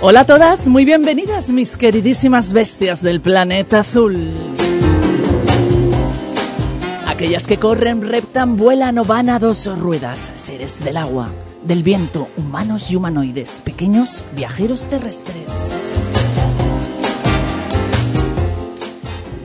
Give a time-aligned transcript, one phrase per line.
[0.00, 4.28] Hola a todas, muy bienvenidas mis queridísimas bestias del planeta azul.
[7.04, 11.30] Aquellas que corren, reptan, vuelan o van a dos ruedas, seres del agua,
[11.64, 15.87] del viento, humanos y humanoides, pequeños viajeros terrestres.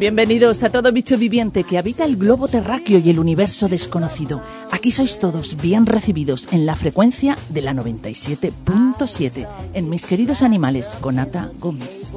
[0.03, 4.41] Bienvenidos a todo bicho viviente que habita el globo terráqueo y el universo desconocido.
[4.69, 10.87] Aquí sois todos bien recibidos en la frecuencia de la 97.7 en mis queridos animales
[10.99, 12.11] con Ata Gómez.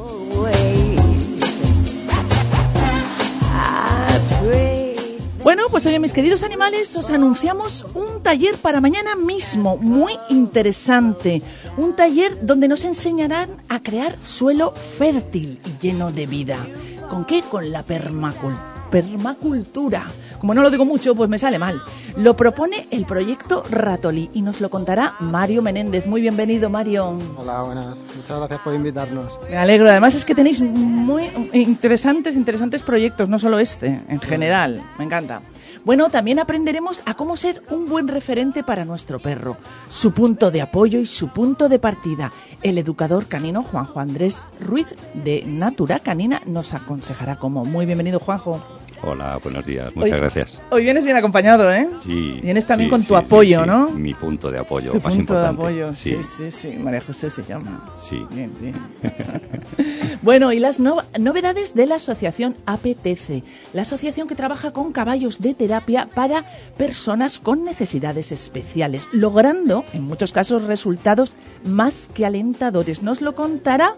[5.45, 11.41] Bueno, pues hoy mis queridos animales os anunciamos un taller para mañana mismo, muy interesante.
[11.77, 16.67] Un taller donde nos enseñarán a crear suelo fértil y lleno de vida.
[17.09, 17.43] ¿Con qué?
[17.43, 18.57] Con la permacul
[18.91, 20.07] permacultura.
[20.39, 21.83] Como no lo digo mucho, pues me sale mal.
[22.17, 26.07] Lo propone el proyecto Ratoli y nos lo contará Mario Menéndez.
[26.07, 27.19] Muy bienvenido, Mario.
[27.37, 27.99] Hola, buenas.
[28.17, 29.41] Muchas gracias por invitarnos.
[29.51, 29.89] Me alegro.
[29.89, 34.83] Además es que tenéis muy interesantes, interesantes proyectos, no solo este, en general.
[34.99, 35.41] Me encanta.
[35.87, 39.56] Bueno, también aprenderemos a cómo ser un buen referente para nuestro perro,
[39.89, 42.33] su punto de apoyo y su punto de partida.
[42.65, 47.65] El educador canino Juanjo Andrés Ruiz de Natura Canina nos aconsejará cómo.
[47.65, 48.61] Muy bienvenido, Juanjo.
[49.02, 50.61] Hola, buenos días, muchas Hoy- gracias.
[50.70, 51.86] Hoy vienes bien acompañado, ¿eh?
[52.02, 52.41] Sí.
[52.42, 53.66] Vienes también sí, con tu sí, apoyo, sí.
[53.66, 53.91] ¿no?
[53.91, 55.62] Mi punto de apoyo, Tu más punto de importante.
[55.62, 56.70] apoyo, sí, sí, sí.
[56.72, 57.92] María José se llama.
[57.98, 58.25] Sí.
[58.31, 58.75] Bien, bien.
[60.22, 63.44] bueno, y las no- novedades de la asociación APTC,
[63.75, 66.44] la asociación que trabaja con caballos de terapia para
[66.76, 73.03] personas con necesidades especiales, logrando en muchos casos resultados más que alentadores.
[73.03, 73.94] Nos lo contará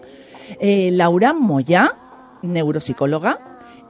[0.59, 1.93] eh, Laura Moya,
[2.41, 3.39] neuropsicóloga,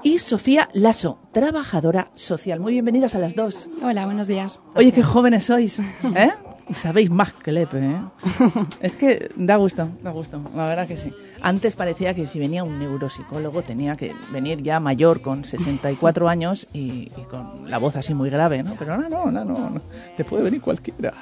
[0.04, 2.60] y Sofía Lasso, trabajadora social.
[2.60, 3.70] Muy bienvenidas a las dos.
[3.82, 4.62] Hola, buenos días.
[4.76, 5.80] Oye, qué jóvenes sois,
[6.16, 6.32] ¿eh?
[6.70, 8.02] Y sabéis más que Lepe, ¿eh?
[8.80, 11.12] Es que da gusto, da gusto, la verdad que sí.
[11.42, 16.68] Antes parecía que si venía un neuropsicólogo tenía que venir ya mayor, con 64 años
[16.74, 18.76] y, y con la voz así muy grave, ¿no?
[18.78, 19.82] Pero no, no, no, no, no.
[20.16, 21.14] te puede venir cualquiera.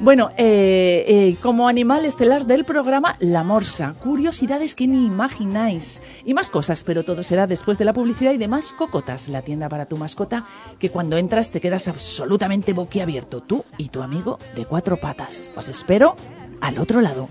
[0.00, 3.94] Bueno, eh, eh, como animal estelar del programa, la morsa.
[4.02, 6.02] Curiosidades que ni imagináis.
[6.24, 9.42] Y más cosas, pero todo será después de la publicidad y de más cocotas, la
[9.42, 10.46] tienda para tu mascota,
[10.80, 15.50] que cuando entras te quedas absolutamente boquiabierto, tú y tu amigo de cuatro patas.
[15.56, 16.16] Os espero
[16.60, 17.28] al otro lado.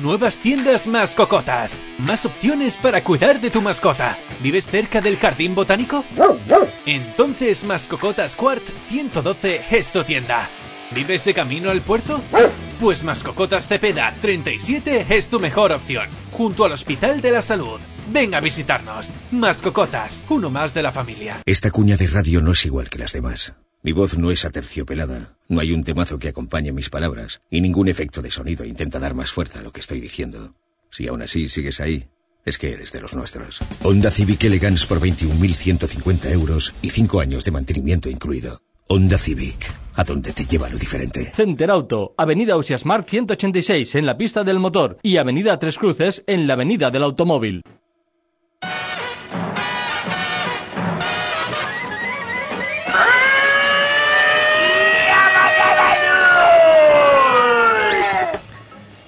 [0.00, 1.80] Nuevas tiendas más cocotas.
[1.98, 4.18] Más opciones para cuidar de tu mascota.
[4.42, 6.04] ¿Vives cerca del jardín botánico?
[6.86, 10.50] Entonces Mascocotas Quart 112 es tu tienda.
[10.94, 12.20] ¿Vives de camino al puerto?
[12.78, 16.08] Pues Mascocotas Cepeda 37 es tu mejor opción.
[16.32, 17.80] Junto al Hospital de la Salud.
[18.12, 19.10] Ven a visitarnos.
[19.30, 21.40] Mascocotas, uno más de la familia.
[21.46, 23.54] Esta cuña de radio no es igual que las demás.
[23.82, 27.88] Mi voz no es aterciopelada, no hay un temazo que acompañe mis palabras, y ningún
[27.88, 30.54] efecto de sonido intenta dar más fuerza a lo que estoy diciendo.
[30.90, 32.06] Si aún así sigues ahí,
[32.44, 33.60] es que eres de los nuestros.
[33.82, 38.60] Honda Civic Elegance por 21.150 euros y 5 años de mantenimiento incluido.
[38.88, 41.32] Honda Civic, a donde te lleva lo diferente.
[41.34, 46.46] Center Auto, Avenida Usiasmar 186 en la pista del motor y Avenida Tres Cruces en
[46.46, 47.62] la Avenida del Automóvil.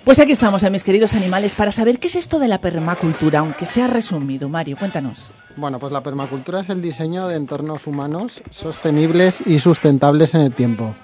[0.04, 3.38] Pues aquí estamos, eh, mis queridos animales, para saber qué es esto de la permacultura,
[3.38, 4.50] aunque sea resumido.
[4.50, 5.32] Mario, cuéntanos.
[5.56, 10.54] Bueno, pues la permacultura es el diseño de entornos humanos sostenibles y sustentables en el
[10.54, 10.94] tiempo.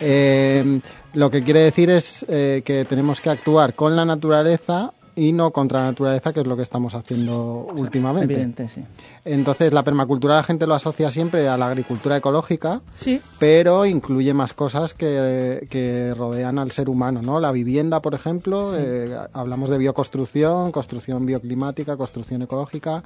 [0.00, 0.78] Eh,
[1.14, 5.50] lo que quiere decir es eh, que tenemos que actuar con la naturaleza y no
[5.50, 8.32] contra la naturaleza, que es lo que estamos haciendo últimamente.
[8.32, 8.84] Evidente, sí.
[9.24, 13.20] Entonces, la permacultura la gente lo asocia siempre a la agricultura ecológica, Sí.
[13.38, 17.40] pero incluye más cosas que, que rodean al ser humano, ¿no?
[17.40, 18.76] La vivienda, por ejemplo, Sí.
[18.80, 23.02] eh, hablamos de bioconstrucción, construcción bioclimática, construcción ecológica.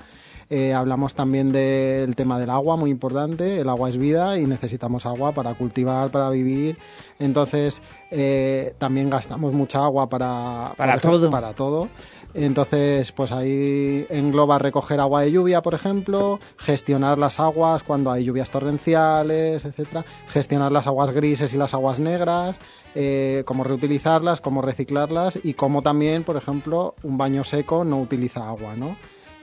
[0.51, 3.61] Eh, hablamos también del tema del agua, muy importante.
[3.61, 6.79] El agua es vida y necesitamos agua para cultivar, para vivir.
[7.19, 7.81] Entonces,
[8.11, 11.31] eh, también gastamos mucha agua para, Para ejemplo, todo.
[11.31, 11.89] Para todo.
[12.35, 18.25] Entonces, pues ahí engloba recoger agua de lluvia, por ejemplo, gestionar las aguas cuando hay
[18.25, 22.59] lluvias torrenciales, etcétera, gestionar las aguas grises y las aguas negras,
[22.95, 28.49] eh, cómo reutilizarlas, cómo reciclarlas y cómo también, por ejemplo, un baño seco no utiliza
[28.49, 28.97] agua, ¿no?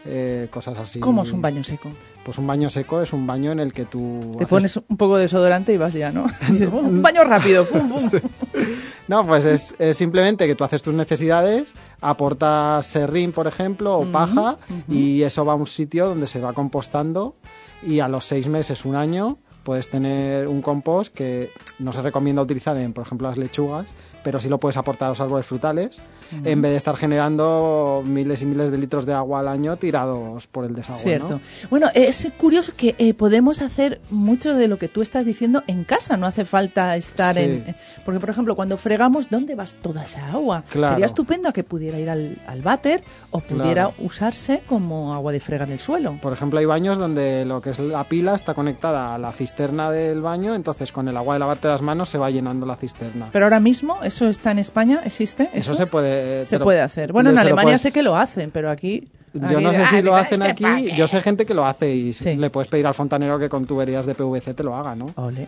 [0.05, 0.99] Eh, cosas así.
[0.99, 1.89] ¿Cómo es un baño seco?
[2.23, 4.31] Pues un baño seco es un baño en el que tú...
[4.37, 6.25] Te haces- pones un poco de desodorante y vas ya, ¿no?
[6.49, 7.65] Dices, "Oh, un baño rápido.
[7.65, 8.09] pum, pum".
[9.07, 14.05] No, pues es, es simplemente que tú haces tus necesidades, aportas serrín, por ejemplo, o
[14.05, 14.57] paja,
[14.87, 17.35] y eso va a un sitio donde se va compostando
[17.81, 21.49] y a los seis meses, un año, puedes tener un compost que
[21.79, 23.87] no se recomienda utilizar en, por ejemplo, las lechugas,
[24.29, 25.99] pero sí lo puedes aportar a los árboles frutales,
[26.45, 30.45] en vez de estar generando miles y miles de litros de agua al año tirados
[30.45, 30.99] por el desagüe.
[30.99, 31.01] ¿no?
[31.27, 31.41] Cierto.
[31.71, 35.83] Bueno, es curioso que eh, podemos hacer mucho de lo que tú estás diciendo en
[35.83, 36.15] casa.
[36.15, 37.41] No hace falta estar Sí.
[37.41, 37.75] en.
[38.05, 40.63] Porque, por ejemplo, cuando fregamos, ¿dónde vas toda esa agua?
[40.69, 40.93] Claro.
[40.93, 43.93] Sería estupendo que pudiera ir al, al váter o pudiera Claro.
[43.97, 46.19] usarse como agua de fregar el suelo.
[46.21, 49.89] Por ejemplo, hay baños donde lo que es la pila está conectada a la cisterna
[49.91, 53.29] del baño, entonces con el agua de lavarte las manos se va llenando la cisterna.
[53.31, 55.01] Pero ahora mismo, ¿eso está en España?
[55.05, 55.49] ¿Existe?
[55.53, 57.13] Eso se puede Se te lo- puede hacer.
[57.13, 59.07] Bueno, en se Alemania puedes- sé que lo hacen, pero aquí.
[59.33, 60.63] Yo no sé si "Ah, lo hacen aquí.
[60.63, 60.95] pa' qué".
[60.95, 62.35] Yo sé gente que lo hace y Sí.
[62.35, 65.07] le puedes pedir al fontanero que con tuberías de PVC te lo haga, ¿no?
[65.15, 65.47] Ole.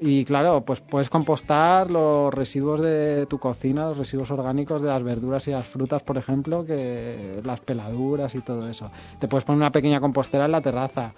[0.00, 5.02] Y claro, pues puedes compostar los residuos de tu cocina, los residuos orgánicos de las
[5.02, 8.92] verduras y las frutas, por ejemplo, que las peladuras y todo eso.
[9.18, 11.14] Te puedes poner una pequeña compostera en la terraza,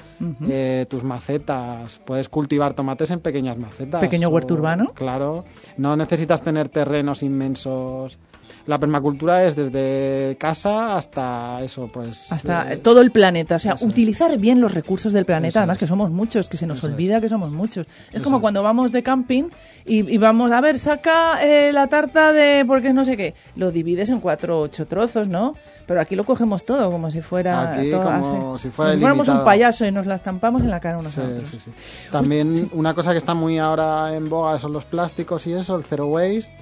[0.48, 4.00] eh, tus macetas, puedes cultivar tomates en pequeñas macetas.
[4.00, 4.92] Pequeño huerto o- urbano.
[4.94, 5.44] Claro,
[5.76, 8.18] no necesitas tener terrenos inmensos.
[8.66, 12.32] La permacultura es desde casa hasta eso, pues...
[12.32, 13.56] Hasta eh, todo el planeta.
[13.56, 13.82] O sea, es.
[13.82, 15.48] utilizar bien los recursos del planeta.
[15.50, 15.80] Eso Además, es.
[15.80, 16.94] que somos muchos, que se nos Eso es.
[16.94, 17.86] olvida que somos muchos.
[18.08, 19.50] Es Eso como cuando vamos de camping
[19.84, 22.64] y, y vamos a ver, saca eh, la tarta de.
[22.66, 23.34] porque no sé qué.
[23.54, 25.54] Lo divides en cuatro o ocho trozos, ¿no?
[25.86, 27.72] Pero aquí lo cogemos todo como si fuera.
[27.74, 28.62] Aquí todo como así.
[28.62, 31.20] si fuera Como fuéramos un payaso y nos la estampamos en la cara unos Sí,
[31.20, 31.48] a otros.
[31.50, 31.70] sí, sí.
[32.10, 35.84] También una cosa que está muy ahora en boga son los plásticos y eso, el
[35.84, 36.54] zero waste.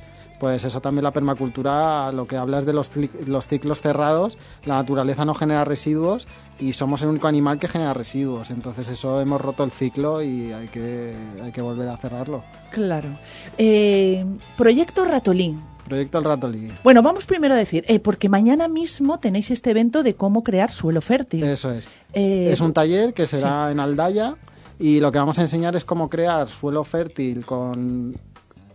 [0.43, 2.91] Pues eso también la permacultura, lo que hablas de los,
[3.29, 6.27] los ciclos cerrados, la naturaleza no genera residuos
[6.59, 8.51] y somos el único animal que genera residuos.
[8.51, 12.43] Entonces eso hemos roto el ciclo y hay que, hay que volver a cerrarlo.
[12.73, 13.11] Claro.
[13.57, 15.63] Eh, Proyecto Ratolín.
[15.85, 16.73] Proyecto El Ratolí.
[16.83, 20.73] Bueno, vamos primero a decir, eh, porque mañana mismo tenéis este evento de cómo crear
[20.73, 21.45] suelo fértil.
[21.45, 21.87] Eso es.
[22.15, 24.35] Eh, Es un taller que será en Aldaya
[24.81, 28.17] y lo que vamos a enseñar es cómo crear suelo fértil con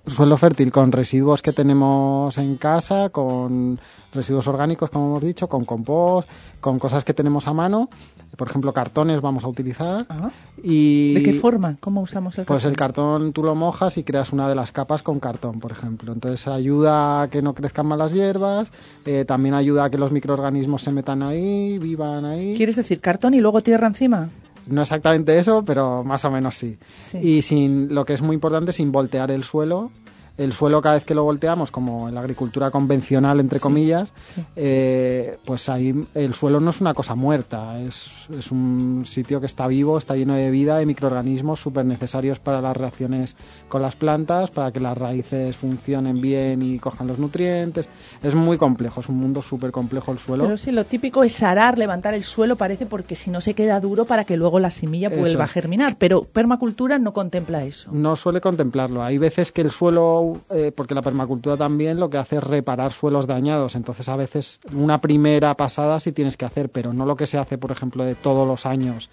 [0.07, 3.79] suelo fértil con residuos que tenemos en casa, con
[4.13, 6.27] residuos orgánicos, como hemos dicho, con compost,
[6.59, 7.89] con cosas que tenemos a mano.
[8.35, 10.05] Por ejemplo, cartones vamos a utilizar.
[10.09, 10.29] Ah.
[10.63, 11.77] Y ¿De qué forma?
[11.79, 13.21] ¿Cómo usamos el Pues el cartón?
[13.21, 16.13] cartón tú lo mojas y creas una de las capas con cartón, por ejemplo.
[16.13, 18.71] Entonces ayuda a que no crezcan malas hierbas,
[19.05, 22.55] eh, también ayuda a que los microorganismos se metan ahí, vivan ahí.
[22.55, 24.29] ¿Quieres decir cartón y luego tierra encima?
[24.67, 26.77] No exactamente eso, pero más o menos sí.
[26.93, 27.17] Sí.
[27.17, 29.91] Y sin lo que es muy importante, sin voltear el suelo.
[30.37, 34.43] El suelo cada vez que lo volteamos, como en la agricultura convencional, entre comillas, sí.
[34.55, 39.47] eh, pues ahí el suelo no es una cosa muerta, es, es un sitio que
[39.47, 43.35] está vivo, está lleno de vida, de microorganismos súper necesarios para las reacciones
[43.67, 47.89] con las plantas, para que las raíces funcionen bien y cojan los nutrientes.
[48.23, 50.43] Es muy complejo, es un mundo súper complejo el suelo.
[50.43, 53.79] Pero sí, lo típico es arar, levantar el suelo, parece, porque si no se queda
[53.79, 55.97] duro para que luego la semilla Eso vuelva a germinar.
[55.97, 57.91] Pero permacultura no contempla eso.
[57.91, 59.03] No suele contemplarlo.
[59.03, 62.91] Hay veces que el suelo, eh, porque la permacultura también lo que hace es reparar
[62.91, 63.75] suelos dañados.
[63.75, 67.37] Entonces, a veces una primera pasada sí tienes que hacer, pero no lo que se
[67.37, 69.09] hace, por ejemplo, de todos los años.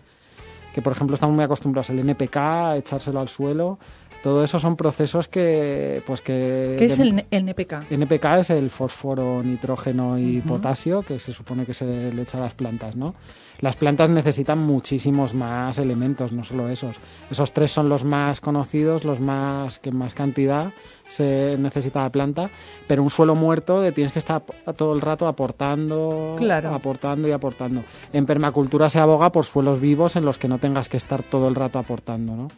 [0.74, 3.78] Que, por ejemplo, estamos muy acostumbrados al NPK, a echárselo al suelo.
[4.22, 6.76] Todo eso son procesos que, pues que.
[6.78, 7.90] ¿Qué es el, el NPK?
[7.90, 12.40] NPK es el fósforo, nitrógeno y potasio que se supone que se le echa a
[12.40, 13.14] las plantas, ¿no?
[13.60, 16.96] Las plantas necesitan muchísimos más elementos, no solo esos.
[17.30, 20.72] Esos tres son los más conocidos, los más que más cantidad
[21.08, 22.50] se necesita la planta,
[22.86, 24.42] pero un suelo muerto le tienes que estar
[24.76, 26.74] todo el rato aportando, Claro.
[26.74, 27.84] aportando y aportando.
[28.12, 31.48] En permacultura se aboga por suelos vivos en los que no tengas que estar todo
[31.48, 32.48] el rato aportando, ¿no?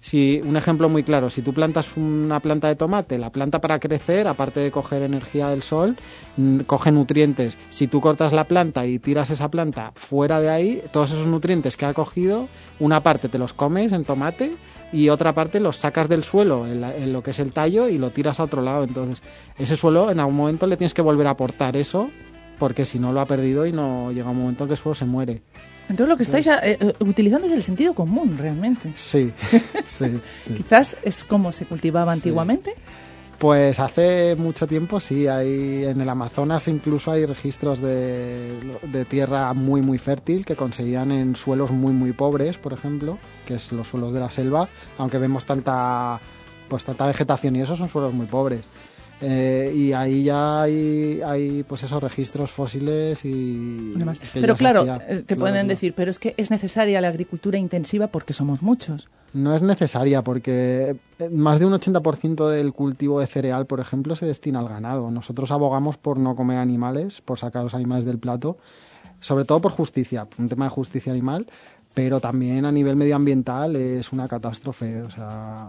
[0.00, 3.78] Si un ejemplo muy claro, si tú plantas una planta de tomate, la planta para
[3.78, 5.96] crecer, aparte de coger energía del sol,
[6.66, 7.58] coge nutrientes.
[7.70, 11.76] Si tú cortas la planta y tiras esa planta fuera de ahí, todos esos nutrientes
[11.76, 12.48] que ha cogido,
[12.78, 14.52] una parte te los comes en tomate
[14.96, 17.88] y otra parte los sacas del suelo, en, la- en lo que es el tallo,
[17.88, 18.84] y lo tiras a otro lado.
[18.84, 19.22] Entonces,
[19.58, 22.10] ese suelo en algún momento le tienes que volver a aportar eso,
[22.58, 24.94] porque si no lo ha perdido y no llega un momento en que el suelo
[24.94, 25.42] se muere.
[25.88, 28.92] Entonces lo que estáis eh, eh, utilizando es el sentido común, realmente.
[28.96, 29.30] Sí,
[29.86, 30.54] sí, sí.
[30.54, 32.18] Quizás es como se cultivaba Sí.
[32.20, 32.74] antiguamente.
[33.38, 39.82] Pues hace mucho tiempo sí, hay en el Amazonas incluso hay registros de, tierra muy
[39.82, 44.14] muy fértil que conseguían en suelos muy muy pobres, por ejemplo, que es los suelos
[44.14, 46.18] de la selva, aunque vemos tanta
[46.68, 48.62] pues tanta vegetación y esos son suelos muy pobres.
[49.22, 54.96] Eh, y ahí ya hay, hay pues esos registros fósiles y Además, Pero claro, hacía.
[55.08, 55.68] eh, te Claro, pueden claro.
[55.68, 59.08] decir, pero es que es necesaria la agricultura intensiva porque somos muchos.
[59.32, 64.16] No es necesaria porque eh, más de un 80% del cultivo de cereal, por ejemplo,
[64.16, 65.10] se destina al ganado.
[65.10, 68.58] Nosotros abogamos por no comer animales, por sacar los animales del plato,
[69.20, 71.46] sobre todo por justicia, por un tema de justicia animal,
[71.94, 75.00] pero también a nivel medioambiental es una catástrofe.
[75.02, 75.68] O sea,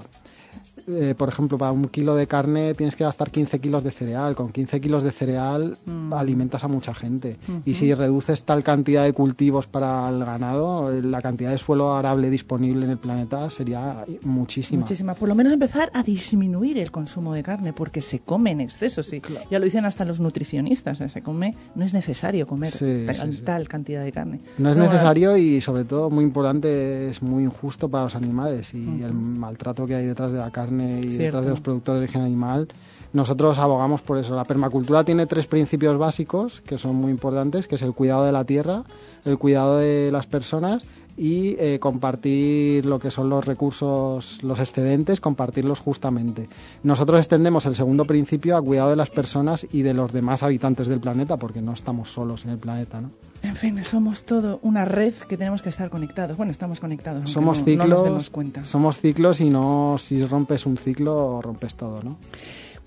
[0.88, 4.36] eh, por ejemplo, para un kilo de carne tienes que gastar 15 kilos de cereal.
[4.36, 6.13] Con 15 kilos de cereal Mm.
[6.13, 7.38] alimentas a mucha gente.
[7.65, 11.96] Y si reduces tal cantidad de cultivos para el ganado, eh, la cantidad de suelo
[11.96, 14.82] arable disponible en el planeta sería muchísima.
[14.82, 15.13] Muchísima.
[15.13, 19.03] Por lo menos empezar a disminuir el consumo de carne porque se come en exceso.
[19.03, 19.22] Sí.
[19.51, 21.01] Ya lo dicen hasta los nutricionistas.
[21.01, 21.10] ¿eh?
[21.10, 23.41] Se come, no es necesario comer Sí, tal, sí, sí.
[23.44, 24.39] tal cantidad de carne.
[24.58, 29.01] No es necesario y sobre todo muy importante, es muy injusto para los animales y
[29.03, 31.24] el maltrato que hay detrás de la carne y Cierto.
[31.24, 32.67] detrás de los productos de origen animal.
[33.13, 34.36] Nosotros abogamos por eso.
[34.36, 38.31] La permacultura tiene tres principios básicos que son muy importantes, que es el cuidado de
[38.31, 38.84] la tierra,
[39.25, 40.86] el cuidado de las personas
[41.17, 46.47] y eh, compartir lo que son los recursos, los excedentes, compartirlos justamente.
[46.83, 50.88] Nosotros extendemos el segundo principio a cuidado de las personas y de los demás habitantes
[50.88, 53.09] del planeta, porque no estamos solos en el planeta, ¿no?
[53.41, 56.38] En fin, somos todo una red que tenemos que estar conectados.
[56.38, 57.31] Bueno, estamos conectados.
[57.31, 58.63] somos no, ciclos, no nos demos cuenta.
[58.63, 62.17] somos ciclos y no si rompes un ciclo rompes todo, ¿no?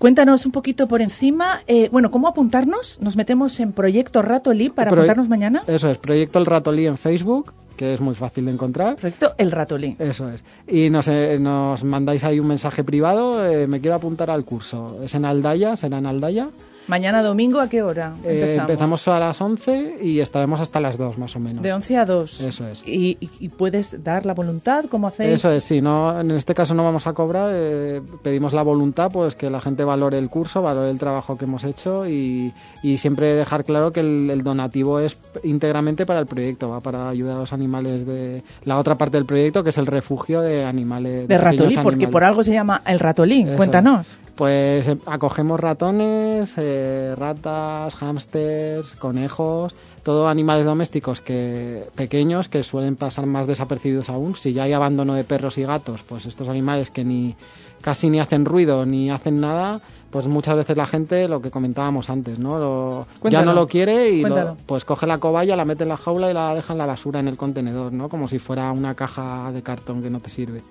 [0.01, 1.61] Cuéntanos un poquito por encima.
[1.67, 2.99] eh, bueno, ¿cómo apuntarnos?
[3.01, 5.61] Nos metemos en Proyecto Ratoli para apuntarnos mañana.
[5.67, 8.95] Eso es, Proyecto El Ratolí en Facebook, que es muy fácil de encontrar.
[8.95, 9.95] Proyecto El Ratolí.
[9.99, 10.43] Eso es.
[10.67, 14.97] Y nos, eh, nos mandáis ahí un mensaje privado, eh, me quiero apuntar al curso.
[15.03, 16.47] Es en Aldaya, será en Aldaya.
[16.91, 18.15] Mañana domingo, ¿a qué hora?
[18.25, 21.63] Eh, empezamos a las 11 y estaremos hasta las 2 más o menos.
[21.63, 22.41] De 11 a 2.
[22.41, 22.85] Eso es.
[22.85, 25.35] Y, y- puedes dar la voluntad, ¿cómo hacéis?
[25.35, 29.09] Eso es, sí, no, en este caso no vamos a cobrar, eh, pedimos la voluntad,
[29.09, 32.97] pues que la gente valore el curso, valore el trabajo que hemos hecho y, y
[32.97, 37.37] siempre dejar claro que el, el donativo es íntegramente para el proyecto, va para ayudar
[37.37, 41.25] a los animales de la otra parte del proyecto, que es el refugio de animales.
[41.29, 43.43] De pequeños Ratolí, porque por algo se llama El Ratolí.
[43.43, 44.07] Eso Cuéntanos.
[44.09, 44.17] es.
[44.35, 46.80] Pues eh, acogemos ratones, eh,
[47.17, 49.73] ratas, hámsters, conejos,
[50.03, 54.35] todo animales domésticos que pequeños que suelen pasar más desapercibidos aún.
[54.35, 57.35] Si ya hay abandono de perros y gatos, pues estos animales que ni
[57.81, 59.79] casi ni hacen ruido ni hacen nada,
[60.11, 62.59] pues muchas veces la gente, lo que comentábamos antes, ¿no?
[62.59, 65.97] Lo- ya no lo quiere y lo- pues coge la cobaya, la mete en la
[65.97, 68.09] jaula y la deja en la basura en el contenedor, ¿no?
[68.09, 70.61] Como si fuera una caja de cartón que no te sirve.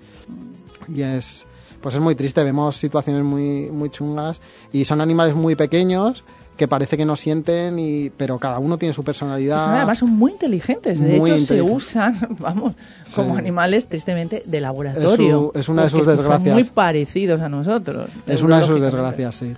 [0.93, 1.45] Y es,
[1.81, 4.39] pues es muy triste, vemos situaciones muy, muy chungas
[4.71, 6.23] y son animales muy pequeños
[6.57, 9.75] que parece que no sienten, y, pero cada uno tiene su Pues personalidad.
[9.77, 10.99] además son muy inteligentes.
[10.99, 12.73] De Muy hecho, se usan, vamos,
[13.03, 13.15] Sí.
[13.15, 15.09] como animales tristemente de laboratorio.
[15.09, 15.15] Es
[15.53, 16.43] su- es una de sus desgracias.
[16.43, 18.09] Son muy parecidos a nosotros.
[18.27, 19.55] es una de sus desgracias, sí.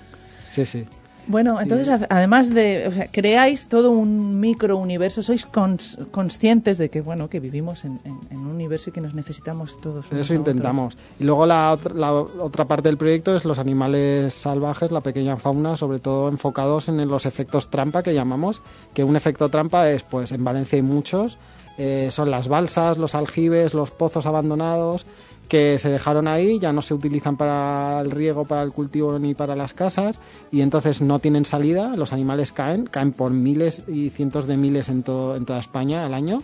[0.49, 0.85] Sí, sí.
[1.25, 6.89] Bueno, entonces, además de, o sea, creáis todo un micro universo, sois cons- conscientes de
[6.89, 10.05] que, bueno, que vivimos en, en- en un universo y que nos necesitamos todos.
[10.11, 10.97] Eso intentamos.
[11.19, 15.37] Y luego la otra, la otra parte del proyecto es los animales salvajes, la pequeña
[15.37, 18.61] fauna, sobre todo enfocados en los efectos trampa que llamamos,
[18.93, 21.37] que un efecto trampa es, pues en Valencia hay muchos,
[21.77, 25.05] eh, son las balsas, los aljibes, los pozos abandonados,
[25.47, 29.35] que se dejaron ahí, ya no se utilizan para el riego, para el cultivo ni
[29.35, 30.19] para las casas,
[30.51, 34.89] y entonces no tienen salida, los animales caen, caen por miles y cientos de miles
[34.89, 36.41] en, todo, en toda España al año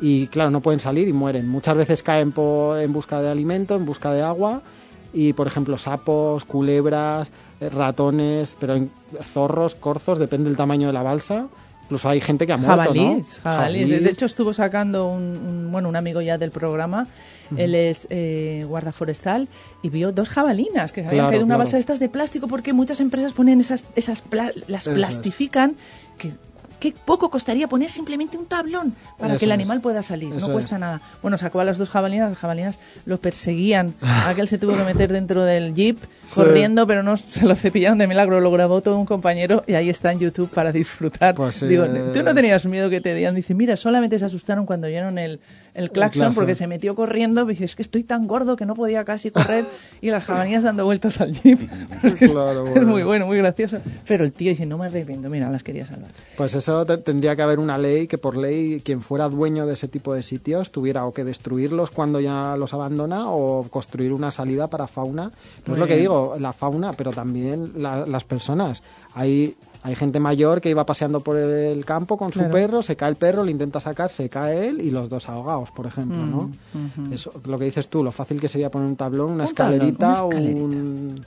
[0.00, 1.48] y claro, no pueden salir y mueren.
[1.48, 4.60] Muchas veces caen por- en busca de alimento, en busca de agua
[5.12, 8.90] y por ejemplo sapos, culebras, eh, ratones, pero en-
[9.22, 11.46] zorros, corzos, depende del tamaño de la balsa.
[11.84, 13.22] Incluso hay gente que ha muerto, ¿no?
[13.42, 14.02] jabalíes.
[14.02, 17.06] De- hecho, estuvo sacando un, un- bueno, un amigo ya del programa.
[17.56, 19.48] Él es eh, guarda forestal
[19.82, 21.64] y vio dos jabalinas que se habían Claro, caído en una claro.
[21.66, 25.76] balsa de estas de plástico porque muchas empresas ponen esas, esas pla- las plastifican.
[26.16, 26.32] Que,
[26.92, 29.54] qué poco costaría poner simplemente un tablón para Eso que el es.
[29.54, 30.32] animal pueda salir.
[30.34, 30.80] Eso no cuesta es.
[30.80, 31.00] nada.
[31.22, 33.94] Bueno, sacó a las dos jabalinas, las jabalinas lo perseguían.
[34.02, 36.36] Aquel se tuvo que meter dentro del jeep Sí.
[36.36, 38.40] corriendo, pero no se lo cepillaron de milagro.
[38.40, 41.34] Lo grabó todo un compañero y ahí está en YouTube para disfrutar.
[41.34, 43.34] Pues sí, Digo, ¿tú no tenías miedo que te dieran?
[43.34, 45.40] Dice, mira, solamente se asustaron cuando oyeron el,
[45.74, 47.44] el claxon porque se metió corriendo.
[47.44, 49.64] Dice, es que estoy tan gordo que no podía casi correr
[50.00, 51.68] y las jabalinas dando vueltas al jeep.
[52.02, 52.28] Es, que
[52.80, 53.78] muy bueno, muy gracioso.
[54.06, 56.10] Pero el tío dice, no me arrepiento, mira, las quería salvar.
[56.36, 59.66] Pues eso eso te- tendría que haber una ley que por ley quien fuera dueño
[59.66, 64.12] de ese tipo de sitios tuviera o que destruirlos cuando ya los abandona o construir
[64.12, 65.30] una salida para fauna.
[65.66, 68.82] No es lo que digo, la fauna, pero también la- las personas.
[69.14, 72.52] Hay, hay gente mayor que iba paseando por el campo con su Claro.
[72.54, 75.70] perro, se cae el perro, le intenta sacar, se cae él y los dos ahogados,
[75.70, 76.38] por ejemplo, Mm, ¿no?
[77.06, 77.14] ujú.
[77.14, 79.74] Eso, lo que dices tú, lo fácil que sería poner un tablón, una Un tablón,
[79.76, 80.60] escalerita, una escalerita.
[80.64, 81.24] un,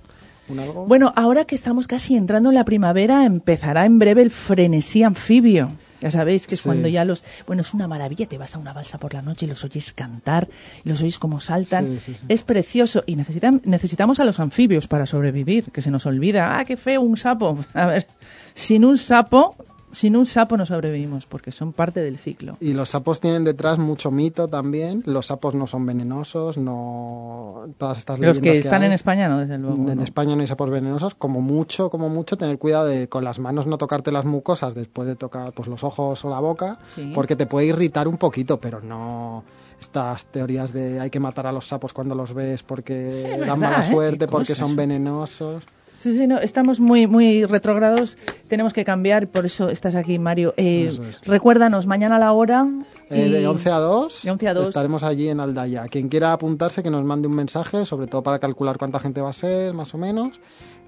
[0.50, 0.86] un algo.
[0.86, 5.70] Bueno, ahora que estamos casi entrando en la primavera, empezará en breve el frenesí anfibio.
[6.02, 6.68] Ya sabéis que es Sí.
[6.70, 7.24] cuando ya los...
[7.46, 9.94] Bueno, es una maravilla, te vas a una balsa por la noche y los oyes
[9.94, 10.48] cantar,
[10.84, 12.00] y los oyes como saltan.
[12.00, 12.26] Sí, sí, sí.
[12.30, 16.58] Es precioso y necesitan, necesitamos a los anfibios para sobrevivir, que se nos olvida.
[16.60, 17.58] Ah, qué feo, un sapo.
[17.74, 18.08] A ver,
[18.54, 19.56] sin un sapo,
[19.92, 22.58] sin un sapo no sobrevivimos, porque son parte del ciclo.
[22.60, 25.02] Y los sapos tienen detrás mucho mito también.
[25.06, 27.66] Los sapos no son venenosos, no.
[27.78, 28.88] Todas estas Los que están hay.
[28.88, 29.90] en España, no, desde luego.
[29.90, 30.04] En ¿no?
[30.04, 31.16] España no hay sapos venenosos.
[31.16, 35.08] Como mucho, como mucho, tener cuidado de con las manos no tocarte las mucosas después
[35.08, 37.12] de tocar pues los ojos o la boca, Sí.
[37.16, 39.44] porque te puede irritar un poquito, pero no
[39.80, 43.40] estas teorías de hay que matar a los sapos cuando los ves porque Sí, dan
[43.42, 43.90] verdad, mala ¿eh?
[43.92, 45.64] suerte, porque son venenosos.
[45.98, 50.54] Sí, sí, no, estamos muy, muy retrogrados, tenemos que cambiar, por eso estás aquí, Mario.
[50.56, 51.22] Eh, es.
[51.22, 52.68] Recuérdanos, mañana a la hora.
[53.10, 54.68] Eh, de 11 a 2, De 11 a 2.
[54.68, 55.86] estaremos allí en Aldaya.
[55.88, 59.30] Quien quiera apuntarse, que nos mande un mensaje, sobre todo para calcular cuánta gente va
[59.30, 60.40] a ser, más o menos.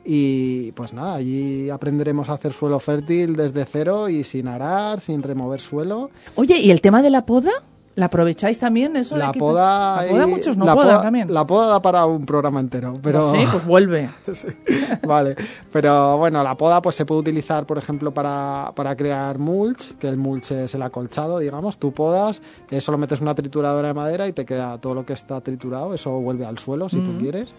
[0.05, 5.21] Y pues nada, allí aprenderemos a hacer suelo fértil desde cero y sin arar, sin
[5.23, 6.09] remover suelo.
[6.35, 7.51] Oye, ¿y el tema de la poda?
[7.99, 8.95] ¿La aprovecháis también?
[8.95, 11.33] Eso de La que- poda, La poda muchos no la podan poda- también.
[11.33, 14.09] La poda da para un programa entero, pero Sí, pues vuelve.
[15.07, 15.35] vale.
[15.71, 20.07] Pero bueno, la poda pues se puede utilizar, por ejemplo, para, para crear mulch, que
[20.07, 21.77] el mulch es el acolchado, digamos.
[21.77, 22.41] Tú podas,
[22.71, 25.93] eh, solo metes una trituradora de madera y te queda todo lo que está triturado,
[25.93, 27.19] eso vuelve al suelo si tú Mm.
[27.19, 27.53] quieres.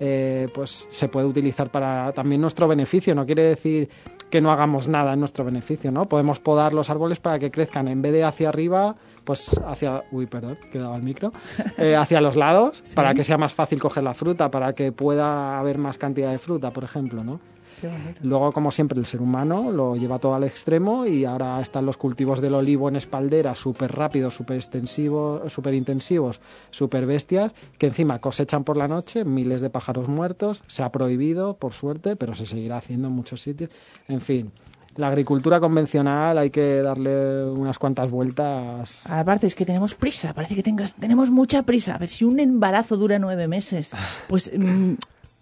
[0.00, 3.14] Eh, pues se puede utilizar para también nuestro beneficio.
[3.14, 3.88] No quiere decir
[4.30, 6.06] que no hagamos nada en nuestro beneficio, ¿no?
[6.08, 8.94] Podemos podar los árboles para que crezcan en vez de hacia arriba,
[9.28, 11.34] pues hacia, uy, perdón, quedaba el micro,
[11.76, 15.58] eh, hacia los lados, para que sea más fácil coger la fruta, para que pueda
[15.58, 17.38] haber más cantidad de fruta, por ejemplo, ¿no?
[17.78, 17.90] Qué.
[18.22, 21.98] Luego, como siempre, el ser humano lo lleva todo al extremo y ahora están los
[21.98, 28.20] cultivos del olivo en espaldera súper rápidos, súper extensivos, súper intensivos, súper bestias, que encima
[28.20, 30.64] cosechan por la noche miles de pájaros muertos.
[30.68, 33.68] Se ha prohibido, por suerte, pero se seguirá haciendo en muchos sitios.
[34.08, 34.50] En fin,
[34.98, 39.08] la agricultura convencional hay que darle unas cuantas vueltas.
[39.08, 41.94] Aparte, es que tenemos prisa, parece que tengas, tenemos mucha prisa.
[41.94, 43.92] A ver, si un embarazo dura nueve meses,
[44.28, 44.94] pues mm,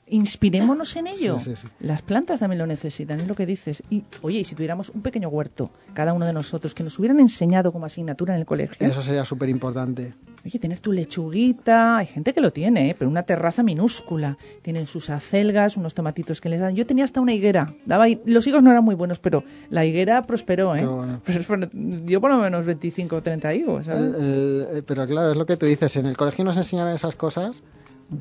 [0.09, 1.39] inspirémonos en ello.
[1.41, 1.69] Sí, sí, sí.
[1.81, 3.83] Las plantas también lo necesitan, es lo que dices.
[3.91, 7.21] Y, oye, y si tuviéramos un pequeño huerto, cada uno de nosotros, que nos hubieran
[7.21, 8.87] enseñado como asignatura en el colegio.
[8.87, 10.15] Eso sería súper importante.
[10.45, 12.97] Oye, tener tu lechuguita, hay gente que lo tiene, ¿eh?
[12.97, 14.39] pero una terraza minúscula.
[14.63, 16.77] Tienen sus acelgas, unos tomatitos que les dan.
[16.77, 17.75] Yo tenía hasta una higuera.
[17.85, 20.87] Daba Los higos no eran muy buenos, pero la higuera prosperó, ¿eh?
[20.87, 21.21] Bueno.
[21.25, 24.01] Pero dio por lo menos 25 o 30 higos, ¿sabes?
[24.01, 26.87] El- el- eh, pero claro, es lo que tú dices, en el colegio nos enseñan
[26.95, 27.65] esas cosas.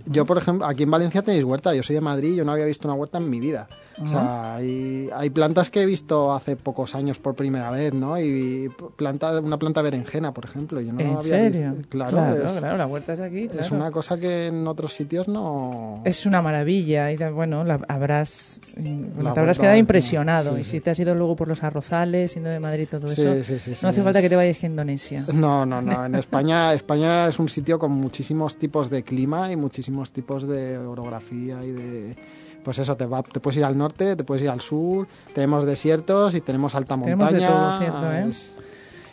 [0.06, 2.52] Yo, por ejemplo, aquí en Valencia tenéis huerta, yo soy de Madrid y yo no
[2.52, 3.68] había visto una huerta en mi vida.
[4.04, 8.20] O sea, hay, hay plantas que he visto hace pocos años por primera vez, ¿no?
[8.20, 11.72] Y planta, una planta berenjena, por ejemplo, yo no ¿En había serio?
[11.72, 11.88] visto.
[11.90, 13.44] Claro, claro, es, claro, la huerta es aquí.
[13.46, 13.76] es claro.
[13.76, 16.02] una cosa que en otros sitios no...
[16.04, 20.56] Es una maravilla y bueno, la, habrás, mm, La te habrás quedado impresionado.
[20.56, 23.08] sí, y si te has ido luego por los arrozales, siendo de Madrid y todo
[23.08, 25.26] Sí, eso, sí, sí, sí, no hace falta es- que te vayas a Indonesia.
[25.34, 26.06] No, no, no.
[26.06, 29.75] En España, España es un sitio con muchísimos tipos de clima y muchísimos
[30.12, 32.16] tipos de orografía y de...
[32.64, 35.66] Pues eso, te, va, te puedes ir al norte, te puedes ir al sur, tenemos
[35.66, 37.48] desiertos y tenemos alta Tenemos de montaña.
[37.48, 38.26] todo, cierto, ¿eh?
[38.30, 38.58] es-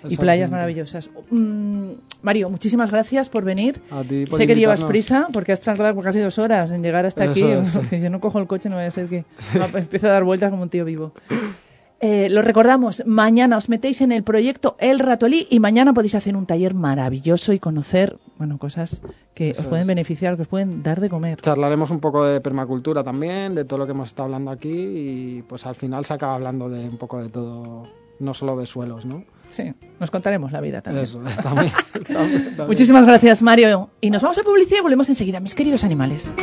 [0.09, 1.11] y playas maravillosas.
[1.31, 1.91] Mm,
[2.23, 3.81] Mario, muchísimas gracias por venir.
[3.91, 7.07] A ti por sé que llevas prisa porque has tardado casi dos horas en llegar
[7.07, 7.43] hasta Eso aquí.
[7.45, 8.01] es, sí.
[8.01, 9.25] Yo no cojo el coche, no vaya a ser que
[9.73, 11.13] me empiece a dar vueltas como un tío vivo.
[12.05, 16.35] Eh, lo recordamos, mañana os metéis en el proyecto El Ratolí y mañana podéis hacer
[16.37, 19.03] un taller maravilloso y conocer, bueno, cosas
[19.35, 19.87] que Eso os pueden es.
[19.87, 21.41] beneficiar, que os pueden dar de comer.
[21.41, 25.45] Charlaremos un poco de permacultura también, de todo lo que hemos estado hablando aquí y
[25.49, 27.87] pues al final se acaba hablando de un poco de todo,
[28.19, 29.23] no solo de suelos, ¿no?
[29.51, 31.05] Sí, nos contaremos la vida también.
[31.05, 31.73] Eso, bien, está bien.
[32.67, 33.91] Muchísimas gracias, Mario.
[34.01, 36.35] Y nos vamos a publicidad y volvemos enseguida, mis queridos animales.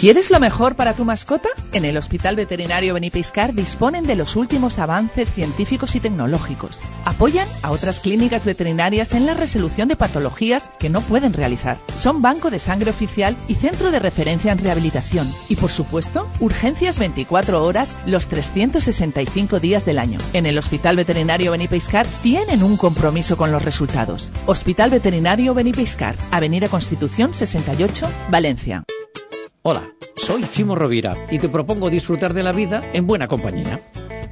[0.00, 1.50] ¿Quieres lo mejor para tu mascota?
[1.74, 6.80] En el Hospital Veterinario Benipiscar disponen de los últimos avances científicos y tecnológicos.
[7.04, 11.76] Apoyan a otras clínicas veterinarias en la resolución de patologías que no pueden realizar.
[11.98, 15.30] Son banco de sangre oficial y centro de referencia en rehabilitación.
[15.50, 20.18] Y por supuesto, urgencias 24 horas los 365 días del año.
[20.32, 24.32] En el Hospital Veterinario Benipiscar tienen un compromiso con los resultados.
[24.46, 28.82] Hospital Veterinario Benipiscar, Avenida Constitución 68, Valencia.
[29.62, 29.82] Hola,
[30.16, 33.78] soy Chimo Rovira y te propongo disfrutar de la vida en buena compañía.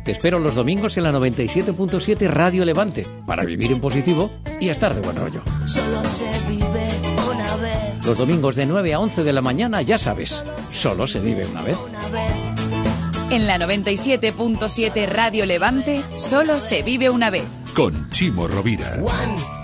[0.02, 4.94] Te espero los domingos en la 97.7 Radio Levante para vivir en positivo y estar
[4.94, 5.42] de buen rollo.
[5.66, 6.88] Solo se vive
[7.30, 8.06] una vez.
[8.06, 11.60] Los domingos de 9 a 11 de la mañana, ya sabes, solo se vive una
[11.60, 11.76] vez.
[13.30, 17.44] En la 97.7 Radio Levante, solo se vive una vez.
[17.74, 18.94] Con Chimo Rovira.
[18.94, 19.57] One,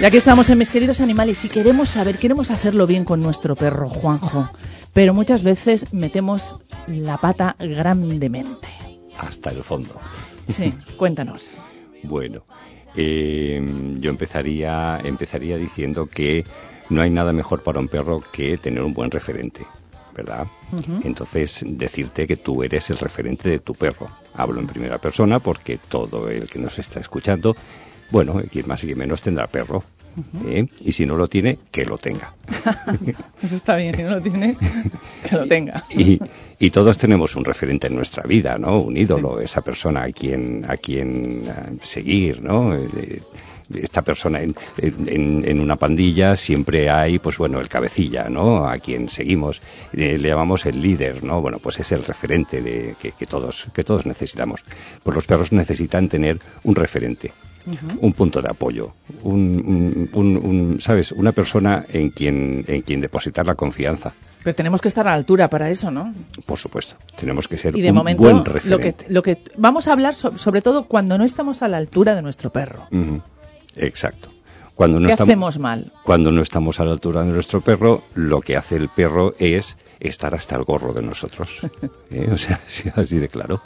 [0.00, 3.54] Ya que estamos en mis queridos animales y queremos saber, queremos hacerlo bien con nuestro
[3.54, 4.48] perro Juanjo,
[4.94, 8.68] pero muchas veces metemos la pata grandemente.
[9.18, 10.00] Hasta el fondo.
[10.48, 11.58] Sí, cuéntanos.
[12.02, 12.44] Bueno,
[12.96, 13.62] eh,
[13.98, 16.46] yo empezaría, empezaría diciendo que
[16.88, 19.66] no hay nada mejor para un perro que tener un buen referente,
[20.16, 20.46] ¿verdad?
[21.04, 24.08] Entonces, decirte que tú eres el referente de tu perro.
[24.32, 27.54] Hablo en primera persona porque todo el que nos está escuchando,
[28.10, 29.82] bueno, quien más y quien menos tendrá perro.
[30.46, 30.66] ¿eh?
[30.80, 32.34] Y si no lo tiene, que lo tenga.
[33.42, 34.56] Eso está bien, si no lo tiene,
[35.28, 35.84] que lo tenga.
[35.90, 36.18] Y,
[36.58, 38.80] y todos tenemos un referente en nuestra vida, ¿no?
[38.80, 42.74] Un ídolo, esa persona a quien, a quien eh, seguir, ¿no?
[42.74, 43.22] Eh,
[43.72, 48.68] Esta persona en, en, en una pandilla siempre hay, pues bueno, el cabecilla, ¿no?
[48.68, 49.62] A quien seguimos.
[49.92, 51.40] Eh, le llamamos el líder, ¿no?
[51.40, 54.64] Bueno, pues es el referente de, que, que todos, que todos necesitamos.
[55.04, 57.30] Pues los perros necesitan tener un referente
[58.00, 58.92] un punto de apoyo,
[59.22, 61.12] un, un- un- un, ¿sabes?
[61.12, 64.12] Una persona en quien, en quien depositar la confianza.
[64.42, 66.14] Pero tenemos que estar a la altura para eso, ¿no?
[66.46, 69.04] Por supuesto, tenemos que ser Y de un momento, buen lo que, referente.
[69.08, 72.22] lo que vamos a hablar so- sobre todo cuando no estamos a la altura de
[72.22, 72.88] nuestro perro.
[73.76, 74.30] Exacto.
[74.74, 75.92] Cuando no ¿Qué estamos, hacemos mal?
[76.04, 79.76] Cuando no estamos a la altura de nuestro perro, lo que hace el perro es
[80.00, 81.60] estar hasta el gorro de nosotros.
[82.10, 82.30] ¿Eh?
[82.32, 83.60] O sea, sí, así de claro.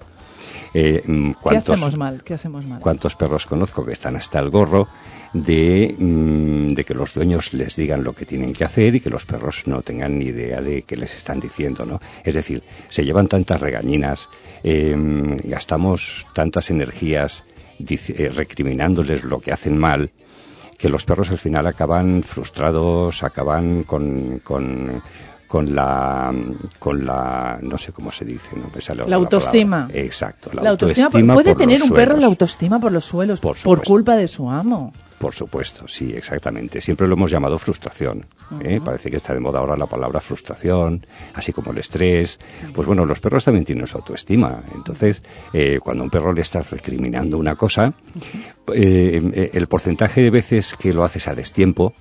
[0.75, 2.23] Eh, mm, ¿Qué ¿cuántos, hacemos mal?
[2.25, 2.81] ¿Qué hacemos mal?
[2.81, 4.89] ¿Cuántos perros conozco que están hasta el gorro
[5.33, 9.11] de, mm, de que los dueños les digan lo que tienen que hacer y que
[9.11, 12.01] los perros no tengan ni idea de qué les están diciendo, ¿no?
[12.25, 14.29] Es decir, se llevan tantas regañinas,
[14.65, 14.95] eh,
[15.45, 17.45] gastamos tantas energías
[17.79, 20.11] eh, recriminándoles lo que hacen mal,
[20.79, 25.03] que los perros al final acaban frustrados, acaban con, con,
[25.55, 26.35] con la,
[26.81, 29.89] con la, no sé cómo se dice, no me sale La autoestima.
[29.95, 33.39] Exacto, la, La autoestima, autoestima puede por tener un perro la autoestima por los suelos
[33.39, 34.93] Por por, culpa de su amo.
[35.17, 36.81] Por supuesto, sí, exactamente.
[36.81, 38.27] Siempre lo hemos llamado frustración.
[38.65, 38.81] ¿eh?
[38.85, 42.41] Parece que está de moda ahora la palabra frustración, así como el estrés.
[42.75, 44.61] Pues bueno, los perros también tienen su autoestima.
[44.75, 47.95] Entonces, eh, cuando a un perro le estás recriminando una cosa,
[48.75, 51.95] eh, eh, el porcentaje de veces que lo haces a destiempo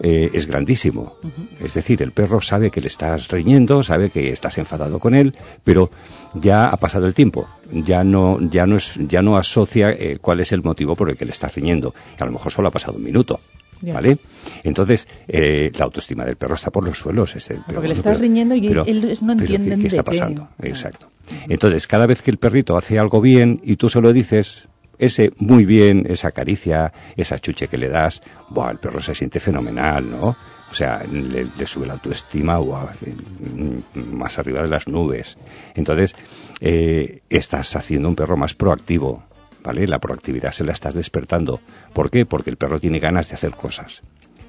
[0.00, 1.16] eh, es grandísimo.
[1.60, 5.36] Es decir, el perro sabe que le estás riñendo, sabe que estás enfadado con él,
[5.64, 5.90] pero
[6.34, 7.48] ya ha pasado el tiempo.
[7.72, 11.16] Ya no, ya no es, ya no asocia eh, cuál es el motivo por el
[11.16, 11.94] que le estás riñendo.
[12.18, 13.40] A lo mejor solo ha pasado un minuto.
[13.82, 13.92] Ya.
[13.92, 14.16] ¿Vale?
[14.64, 17.36] Entonces, eh, la autoestima del perro está por los suelos.
[17.36, 19.86] es el- pero Porque le estás pero- riñendo y pero- él no pero entienden ¿qué,
[19.88, 20.48] está pasando?
[20.62, 21.08] Exacto.
[21.48, 24.66] Entonces, cada vez que el perrito hace algo bien y tú se lo dices,
[24.98, 29.40] ese muy bien, esa caricia, esa chuche que le das, buah, el perro se siente
[29.40, 30.36] fenomenal, ¿no?
[30.68, 35.36] O sea, le, sube la autoestima buah, mm, más arriba de las nubes.
[35.74, 36.16] Entonces,
[36.60, 39.24] eh, estás haciendo un perro más proactivo,
[39.62, 39.86] ¿vale?
[39.86, 41.60] La proactividad se la estás despertando.
[41.92, 42.26] ¿Por qué?
[42.26, 44.02] Porque el perro tiene ganas de hacer cosas.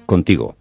[0.06, 0.56] Contigo,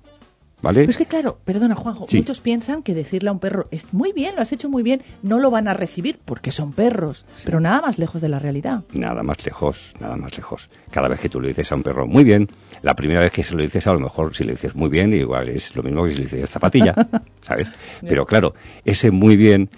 [0.61, 0.81] ¿vale?
[0.81, 2.17] Pero es que claro, perdona Juanjo, Sí.
[2.17, 5.01] muchos piensan que decirle a un perro, es muy bien, lo has hecho muy bien,
[5.23, 8.83] no lo van a recibir porque son perros, pero nada más lejos de la realidad.
[8.93, 10.69] Nada más lejos, nada más lejos.
[10.91, 12.49] Cada vez que tú le dices a un perro muy bien,
[12.81, 15.13] la primera vez que se lo dices, a lo mejor si le dices muy bien,
[15.13, 16.93] igual es lo mismo que si le dices zapatilla,
[17.41, 17.67] ¿sabes?
[18.01, 18.53] Pero claro,
[18.85, 19.69] ese muy bien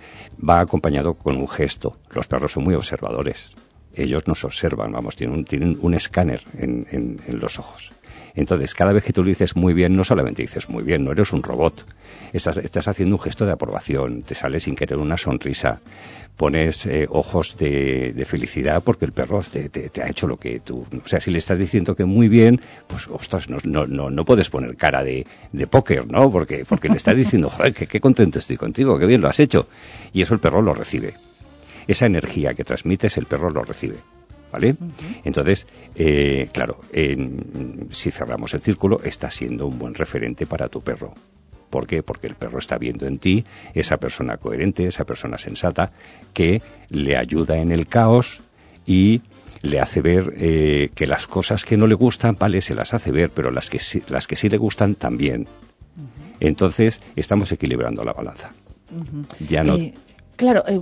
[0.48, 1.98] va acompañado con un gesto.
[2.14, 3.50] Los perros son muy observadores.
[3.94, 7.92] Ellos nos observan, vamos, tienen un, tienen un escáner en, en- en los ojos.
[8.36, 11.12] Entonces, cada vez que tú le dices muy bien, no solamente dices muy bien, no
[11.12, 11.86] eres un robot.
[12.34, 15.82] Estás, estás haciendo un gesto de aprobación, te sale sin querer una sonrisa,
[16.38, 20.38] pones eh, ojos de, de felicidad porque el perro te, te- te ha hecho lo
[20.38, 20.86] que tú...
[21.04, 24.26] O sea, si le estás diciendo que muy bien, pues ostras, no, no, no, no
[24.26, 26.32] puedes poner cara de, de póker, ¿no?
[26.32, 29.40] Porque, porque le estás diciendo, joder, que, qué contento estoy contigo, qué bien lo has
[29.40, 29.68] hecho.
[30.14, 31.16] Y eso el perro lo recibe.
[31.88, 33.98] Esa energía que transmites, el perro lo recibe.
[34.52, 34.76] ¿Vale?
[35.24, 40.82] Entonces, eh, claro, en- si cerramos el círculo, está siendo un buen referente para tu
[40.82, 41.14] perro.
[41.70, 42.02] ¿Por qué?
[42.02, 45.92] Porque el perro está viendo en ti esa persona coherente, esa persona sensata,
[46.34, 48.42] que le ayuda en el caos
[48.88, 49.22] y
[49.62, 53.12] le hace ver eh, que las cosas que no le gustan, vale, se las hace
[53.12, 55.46] ver, pero las que sí, las que sí le gustan también.
[56.40, 58.52] Entonces, estamos equilibrando la balanza.
[59.48, 59.76] Ya no.
[59.76, 59.94] Eh,
[60.38, 60.82] claro, eh,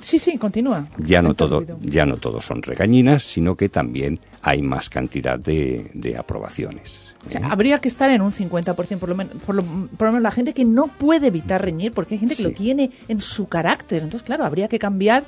[0.00, 0.86] Sí, sí, continúa.
[0.98, 5.90] Ya no, todo, ya no todos son regañinas, sino que también hay más cantidad de,
[5.94, 7.00] de aprobaciones.
[7.26, 10.12] O sea, habría que estar en un 50% por lo, menos, por, lo, por lo
[10.12, 13.20] menos la gente que no puede evitar reñir, porque hay gente que lo tiene en
[13.20, 14.02] su carácter.
[14.02, 15.24] Entonces, claro, habría que cambiar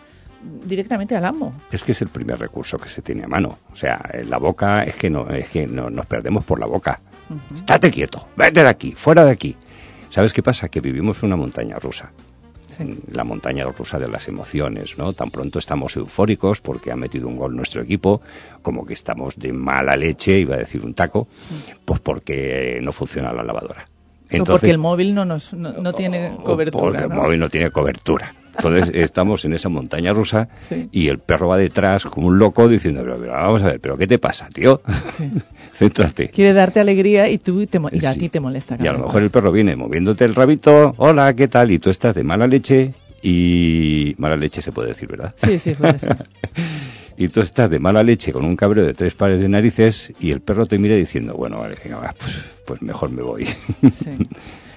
[0.65, 1.53] directamente al amo.
[1.71, 3.59] Es que es el primer recurso que se tiene a mano.
[3.73, 7.01] O sea, la boca es que no, es que no, nos perdemos por la boca.
[7.55, 9.57] Estate quieto, vete de aquí, fuera de aquí.
[10.09, 10.69] ¿Sabes qué pasa?
[10.69, 12.11] Que vivimos una montaña rusa.
[13.13, 15.13] La montaña rusa de las emociones, ¿no?
[15.13, 18.21] Tan pronto estamos eufóricos porque ha metido un gol nuestro equipo,
[18.63, 21.29] como que estamos de mala leche, iba a decir un taco,
[21.85, 23.87] pues porque no funciona la lavadora.
[24.33, 26.83] o porque el móvil no, nos, no, no tiene cobertura.
[26.85, 28.35] porque el móvil no tiene cobertura.
[28.57, 30.49] Entonces estamos en esa montaña rusa
[30.91, 33.97] y el perro va detrás como un loco diciendo, pero, pero vamos a ver, pero
[33.97, 34.83] ¿qué te pasa, tío?
[35.75, 36.31] Céntrate.
[36.31, 38.77] Quiere darte alegría y, tú te, y a ti te molesta.
[38.81, 41.71] Y a lo mejor el perro viene moviéndote el rabito, hola, ¿qué tal?
[41.71, 44.15] Y tú estás de mala leche y...
[44.19, 45.35] Mala leche se puede decir, ¿verdad?
[45.37, 46.27] Sí, sí, puede ser.
[47.17, 50.31] y tú estás de mala leche con un cabreo de tres pares de narices y
[50.31, 53.47] el perro te mira diciendo, bueno, vale, venga, va, pues, pues mejor me voy.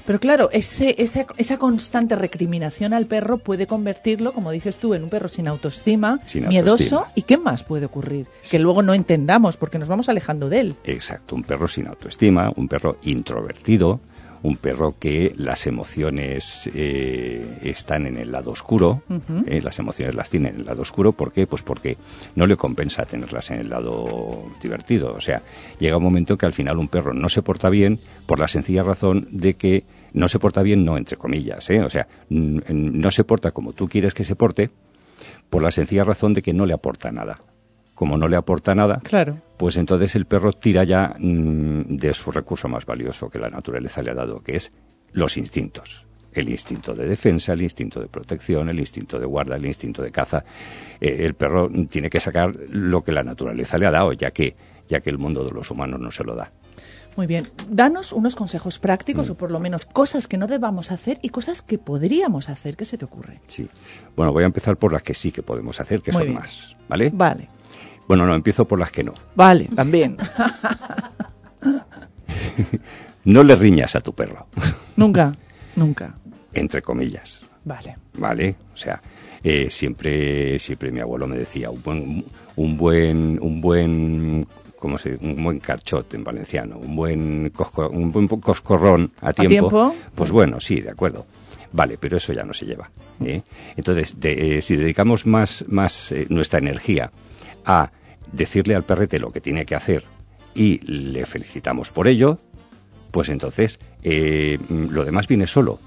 [0.05, 5.03] Pero claro, ese, esa, esa constante recriminación al perro puede convertirlo, como dices tú, en
[5.03, 6.97] un perro sin autoestima, Sin miedoso.
[6.97, 7.11] autoestima.
[7.15, 8.27] ¿Y qué más puede ocurrir?
[8.51, 10.75] Que luego no entendamos porque nos vamos alejando de él.
[10.83, 14.01] Exacto, un perro sin autoestima, un perro introvertido,
[14.43, 19.01] un perro que las emociones eh, están en el lado oscuro,
[19.47, 21.47] eh, las emociones las tiene en el lado oscuro, ¿por qué?
[21.47, 21.97] Pues porque
[22.35, 25.13] no le compensa tenerlas en el lado divertido.
[25.13, 25.41] O sea,
[25.79, 28.83] llega un momento que al final un perro no se porta bien por la sencilla
[28.83, 31.81] razón de que no se porta bien, no entre comillas, ¿eh?
[31.81, 34.69] o sea, no se porta como tú quieres que se porte
[35.49, 37.39] por la sencilla razón de que no le aporta nada.
[37.95, 39.37] Como no le aporta nada, Claro.
[39.57, 44.01] pues entonces el perro tira ya mm, de su recurso más valioso que la naturaleza
[44.01, 44.71] le ha dado, que es
[45.11, 46.05] los instintos.
[46.33, 50.11] El instinto de defensa, el instinto de protección, el instinto de guarda, el instinto de
[50.11, 50.43] caza.
[50.99, 54.55] Eh, el perro tiene que sacar lo que la naturaleza le ha dado, ya que,
[54.89, 56.51] ya que el mundo de los humanos no se lo da.
[57.15, 57.43] Muy bien.
[57.69, 59.33] Danos unos consejos prácticos Mm.
[59.33, 62.75] o por lo menos cosas que no debamos hacer y cosas que podríamos hacer.
[62.75, 63.39] ¿Qué se te ocurre?
[63.45, 63.69] Sí.
[64.15, 66.39] Bueno, voy a empezar por las que sí que podemos hacer, que Muy son bien.
[66.39, 66.75] más.
[66.89, 67.11] ¿Vale?
[67.13, 67.47] Vale.
[68.07, 69.13] Bueno, no, empiezo por las que no.
[69.35, 70.17] Vale, también.
[73.25, 74.47] No le riñas a tu perro,
[74.97, 75.33] nunca,
[75.77, 76.13] nunca.
[76.53, 77.39] entre comillas.
[77.63, 77.95] Vale.
[78.17, 78.55] ¿vale?
[78.73, 79.01] O sea,
[79.41, 82.25] eh, siempre, siempre mi abuelo me decía un buen,
[82.57, 84.45] un buen, un buen,
[84.77, 85.25] ¿cómo se dice?
[85.25, 89.69] Un buen carchot en valenciano, un buen, cosco- un buen coscorrón a tiempo.
[89.69, 89.95] tiempo?
[90.13, 91.25] Pues bueno, sí, de acuerdo.
[91.71, 92.91] Vale, pero eso ya no se lleva.
[93.23, 93.41] ¿eh?
[93.77, 97.09] Entonces, de- eh, si dedicamos más, más eh, nuestra energía
[97.65, 97.91] a
[98.31, 100.03] decirle al perrete lo que tiene que hacer
[100.55, 102.39] y le felicitamos por ello,
[103.11, 105.79] pues entonces eh, mm, lo demás viene solo.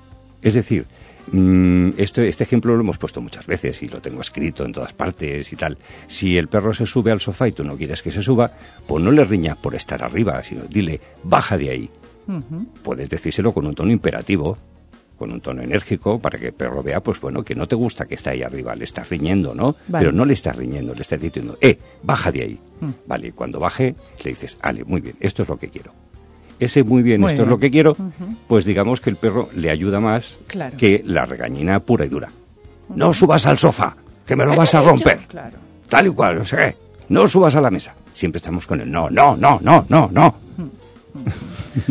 [0.43, 0.87] Es decir,
[1.33, 4.93] mm, esto, este ejemplo lo hemos puesto muchas veces y lo tengo escrito en todas
[4.93, 5.79] partes y tal.
[6.07, 8.51] Si el perro se sube al sofá y tú no quieres que se suba,
[8.87, 11.91] pues no le riñas por estar arriba, sino dile, baja de ahí.
[12.83, 14.59] Puedes decírselo con un tono imperativo,
[15.17, 18.05] con un tono enérgico, para que el perro vea, pues bueno, que no te gusta
[18.07, 19.77] que está ahí arriba, le estás riñendo, ¿no?
[19.89, 20.05] Vale.
[20.05, 22.59] Pero no le estás riñendo, le estás diciendo, eh, baja de ahí.
[22.81, 22.91] Mm.
[23.07, 25.93] Vale, cuando baje, le dices, ale, muy bien, esto es lo que quiero.
[26.59, 27.97] Ese muy bien, Muy esto es lo que quiero,
[28.49, 30.77] pues digamos que el perro le ayuda más Claro.
[30.79, 32.31] que la regañina pura y dura.
[32.95, 35.19] No subas al sofá, que me lo vas a ¿Qué he romper.
[35.29, 35.59] Claro.
[35.89, 36.75] Tal y cual, no sé qué.
[37.11, 37.95] No subas a la mesa.
[38.15, 40.35] Siempre estamos con el no, no, no, no, no, no.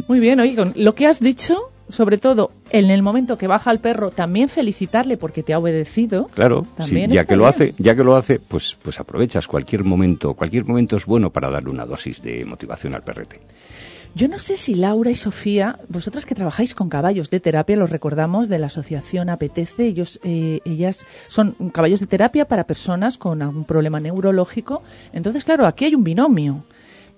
[0.08, 3.72] Muy bien, oye, con lo que has dicho, sobre todo en el momento que baja
[3.72, 6.28] el perro, también felicitarle porque te ha obedecido.
[6.34, 10.34] Claro, sí, ya que lo hace, ya que lo hace, pues, pues aprovechas cualquier momento,
[10.34, 13.42] cualquier momento es bueno para darle una dosis de motivación al perrete.
[14.18, 17.90] Yo no sé si Laura y Sofía, vosotras que trabajáis con caballos de terapia, los
[17.90, 23.42] recordamos de la asociación Apetece, ellos, eh, ellas son caballos de terapia para personas con
[23.42, 24.84] algún problema neurológico.
[25.12, 26.64] Entonces, claro, aquí hay un binomio.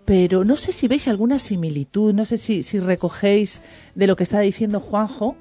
[0.08, 3.62] Pero no sé si veis alguna similitud, no sé si, si recogéis
[3.94, 5.36] de lo que está diciendo Juanjo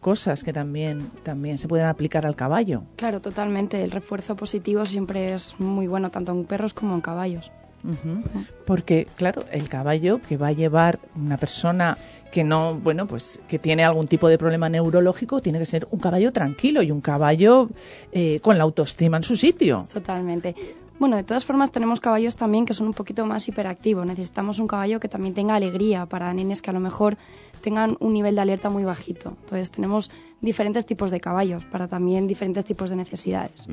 [0.00, 2.84] cosas que también, también se pueden aplicar al caballo.
[2.94, 3.82] Claro, totalmente.
[3.82, 7.50] El refuerzo positivo siempre es muy bueno, tanto en perros como en caballos.
[8.64, 11.98] Porque, claro, el caballo que va a llevar una persona
[12.32, 15.98] que no, bueno, pues que tiene algún tipo de problema neurológico, tiene que ser un
[15.98, 17.68] caballo tranquilo y un caballo
[18.12, 19.86] eh, con la autoestima en su sitio.
[19.92, 20.54] Totalmente.
[20.98, 24.06] Bueno, de todas formas tenemos caballos también que son un poquito más hiperactivos.
[24.06, 27.18] Necesitamos un caballo que también tenga alegría para nenes que a lo mejor
[27.60, 29.36] tengan un nivel de alerta muy bajito.
[29.42, 33.66] Entonces tenemos diferentes tipos de caballos para también diferentes tipos de necesidades.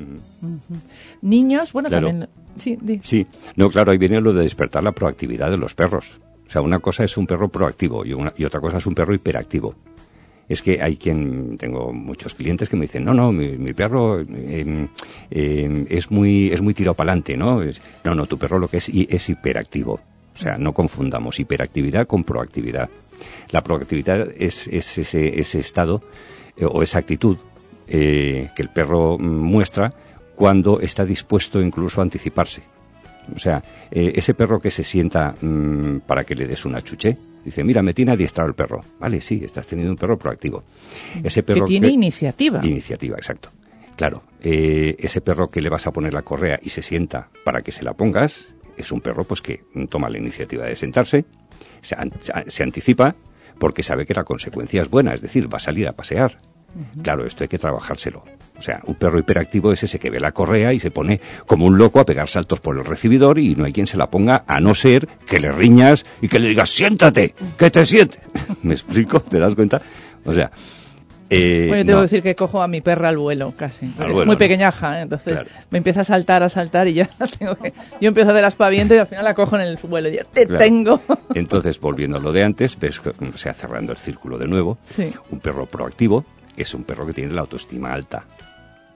[1.22, 2.08] Niños, bueno, Claro.
[2.08, 2.28] también...
[2.58, 3.00] Sí, di.
[3.02, 6.20] Sí, no, claro, ahí viene lo de despertar la proactividad de los perros.
[6.46, 8.94] O sea, una cosa es un perro proactivo y, una, y otra cosa es un
[8.94, 9.74] perro hiperactivo.
[10.48, 14.88] Es que hay quien, tengo muchos clientes que me dicen, no, no, mi, perro em,
[15.30, 17.62] es muy es muy tirado para adelante, ¿no?
[18.04, 20.00] No, no, tu perro lo que es es hiperactivo.
[20.34, 22.90] O sea, no confundamos hiperactividad con proactividad.
[23.50, 26.02] La proactividad es, es ese, ese estado
[26.56, 27.36] eh, o esa actitud
[27.86, 29.92] eh, que el perro mm, muestra
[30.34, 32.62] cuando está dispuesto incluso a anticiparse.
[33.34, 37.16] O sea, eh, ese perro que se sienta mm, para que le des una chuche,
[37.44, 38.82] dice, mira, me tiene adiestrado el perro.
[38.98, 40.64] Vale, sí, estás teniendo un perro proactivo.
[41.22, 42.60] Ese Que perro tiene iniciativa.
[42.64, 43.50] Iniciativa, exacto.
[43.96, 47.62] Claro, eh, ese perro que le vas a poner la correa y se sienta para
[47.62, 51.24] que se la pongas, es un perro pues que toma la iniciativa de sentarse,
[51.80, 53.14] se, an- se- se anticipa
[53.58, 56.38] porque sabe que la consecuencia es buena, es decir, va a salir a pasear.
[57.02, 58.24] Claro, esto hay que trabajárselo.
[58.56, 61.66] O sea, un perro hiperactivo es ese que ve la correa y se pone como
[61.66, 64.44] un loco a pegar saltos por el recibidor y no hay quien se la ponga
[64.46, 68.20] a no ser que le riñas y que le digas siéntate, que te sientes.
[68.62, 69.20] ¿Me explico?
[69.20, 69.82] ¿Te das cuenta?
[70.24, 70.52] O sea,
[71.30, 72.02] eh, Bueno, yo tengo no.
[72.06, 73.86] que decir que cojo a mi perra al vuelo, casi.
[73.86, 75.02] es muy pequeñaja, ¿eh?
[75.02, 75.48] entonces Claro.
[75.70, 77.08] me empieza a saltar, a saltar y ya
[77.38, 77.72] tengo que...
[78.00, 80.10] Yo empiezo a hacer aspaviento y al final la cojo en el vuelo.
[80.10, 80.62] Ya te Claro.
[80.62, 81.00] tengo.
[81.34, 85.10] Entonces, volviendo a lo de antes, ves, o sea, cerrando el círculo de nuevo, Sí.
[85.30, 86.24] un perro proactivo
[86.56, 88.24] es un perro que tiene la autoestima alta.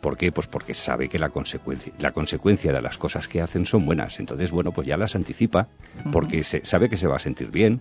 [0.01, 0.31] ¿Por qué?
[0.31, 4.21] Pues porque sabe que la consecuencia, la consecuencia de las cosas que hacen son buenas.
[4.21, 5.67] Entonces, bueno, pues ya las anticipa,
[6.13, 7.81] porque se, sabe que se va a sentir bien.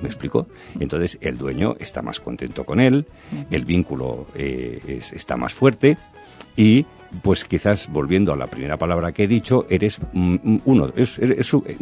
[0.00, 0.46] ¿Me explico?
[0.78, 3.06] Entonces, el dueño está más contento con él,
[3.50, 5.98] el vínculo eh, es- está más fuerte
[6.56, 6.86] y,
[7.22, 11.18] pues quizás, volviendo a la primera palabra que he dicho, eres mm, mm, uno, es,
[11.18, 11.76] eres eh,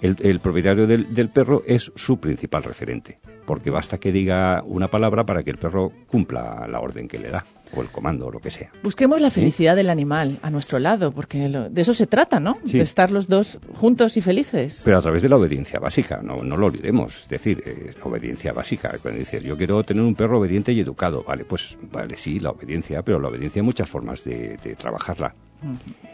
[0.00, 4.88] el, el propietario del, del perro es su principal referente, porque basta que diga una
[4.88, 8.30] palabra para que el perro cumpla la orden que le da, o el comando, o
[8.30, 8.70] lo que sea.
[8.82, 12.58] Busquemos la felicidad del animal a nuestro lado, porque lo- de eso se trata, ¿no?
[12.66, 12.78] Sí.
[12.78, 14.82] De estar los dos juntos y felices.
[14.84, 17.22] Pero a través de la obediencia básica, no, no lo olvidemos.
[17.22, 18.94] Es decir, eh, la obediencia básica.
[19.00, 22.50] Cuando dices, yo quiero tener un perro obediente y educado, vale, pues vale, sí, la
[22.50, 25.34] obediencia, pero la obediencia hay muchas formas de, de trabajarla.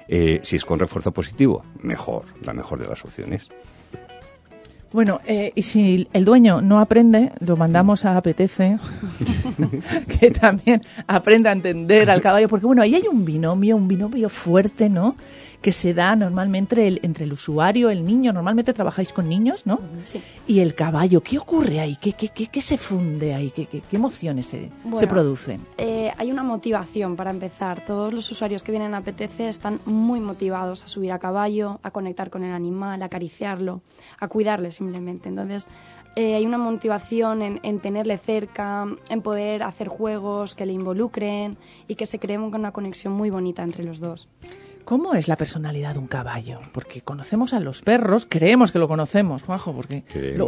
[0.08, 3.48] Eh, si es con refuerzo positivo, mejor, la mejor de las opciones.
[4.92, 8.78] Bueno, eh, y si el dueño no aprende, lo mandamos a Apetece,
[10.20, 14.28] que también aprenda a entender al caballo, porque bueno, ahí hay un binomio, un binomio
[14.28, 15.16] fuerte, ¿no?
[15.62, 19.66] Que se da normalmente entre el, entre el usuario, el niño, normalmente trabajáis con niños,
[19.66, 19.80] ¿no?
[20.04, 20.20] Sí.
[20.46, 21.96] Y el caballo, ¿qué ocurre ahí?
[21.96, 23.50] ¿Qué, qué, qué, qué se funde ahí?
[23.50, 25.66] ¿Qué, qué, qué emociones se, se producen?
[25.78, 27.84] Eh, hay una motivación para empezar.
[27.84, 31.90] Todos los usuarios que vienen a PTC están muy motivados a subir a caballo, a
[31.90, 33.82] conectar con el animal, a acariciarlo,
[34.18, 35.28] a cuidarle simplemente.
[35.28, 35.68] Entonces,
[36.14, 41.56] eh, hay una motivación en, en tenerle cerca, en poder hacer juegos que le involucren
[41.88, 44.28] y que se cree una conexión muy bonita entre los dos.
[44.84, 46.58] ¿Cómo es la personalidad de un caballo?
[46.72, 50.02] Porque conocemos a los perros, creemos que lo conocemos, Juanjo, porque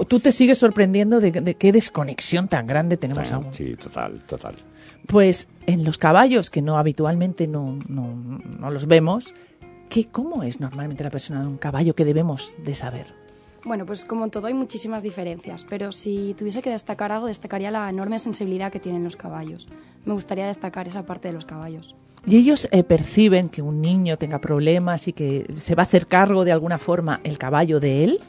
[0.09, 3.55] tú te sigues sorprendiendo de, de qué desconexión tan grande tenemos Ah, aún.
[3.55, 4.55] Sí, total, total.
[5.07, 9.33] Pues en los caballos, que no habitualmente no, no, no los vemos,
[9.89, 13.07] ¿qué, ¿cómo es normalmente la persona de un caballo que debemos de saber?
[13.65, 17.71] Bueno, pues como en todo hay muchísimas diferencias, pero si tuviese que destacar algo, destacaría
[17.71, 19.69] la enorme sensibilidad que tienen los caballos.
[20.05, 21.95] Me gustaría destacar esa parte de los caballos.
[22.27, 26.07] ¿Y ellos eh, perciben que un niño tenga problemas y que se va a hacer
[26.07, 28.21] cargo de alguna forma el caballo de él?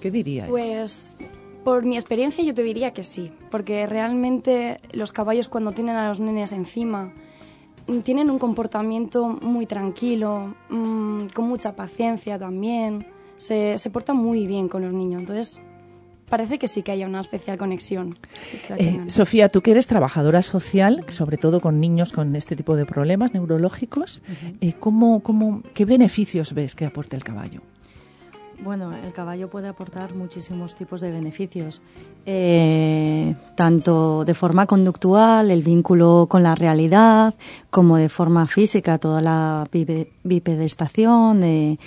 [0.00, 0.48] ¿Qué diríais?
[0.48, 1.16] Pues
[1.64, 6.08] por mi experiencia yo te diría que sí, porque realmente los caballos cuando tienen a
[6.08, 7.12] los nenes encima
[8.04, 13.06] tienen un comportamiento muy tranquilo, mm, con mucha paciencia también,
[13.38, 15.60] se, se portan muy bien con los niños, entonces
[16.28, 18.16] parece que sí que haya una especial conexión.
[18.76, 19.04] Eh.
[19.08, 23.32] Sofía, tú que eres trabajadora social, sobre todo con niños con este tipo de problemas
[23.34, 24.22] neurológicos,
[24.60, 27.60] eh, ¿cómo, cómo, ¿qué beneficios ves que aporta el caballo?
[28.60, 31.80] Bueno, el caballo puede aportar muchísimos tipos de beneficios,
[32.26, 37.34] eh, tanto de forma conductual, el vínculo con la realidad,
[37.70, 41.78] como de forma física, toda la bipe- bipedestación, de,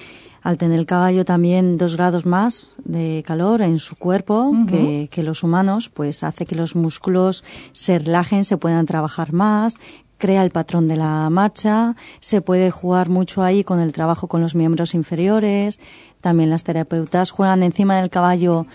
[0.42, 5.24] al tener el caballo también dos grados más de calor en su cuerpo que, que
[5.24, 9.78] los humanos, pues hace que los músculos se relajen, se puedan trabajar más,
[10.18, 14.40] crea el patrón de la marcha, se puede jugar mucho ahí con el trabajo con
[14.40, 15.80] los miembros inferiores,
[16.22, 18.68] también las terapeutas juegan encima del caballo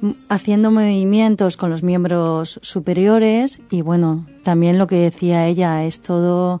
[0.00, 6.00] mm, haciendo movimientos con los miembros superiores y bueno, también lo que decía ella es
[6.00, 6.60] todo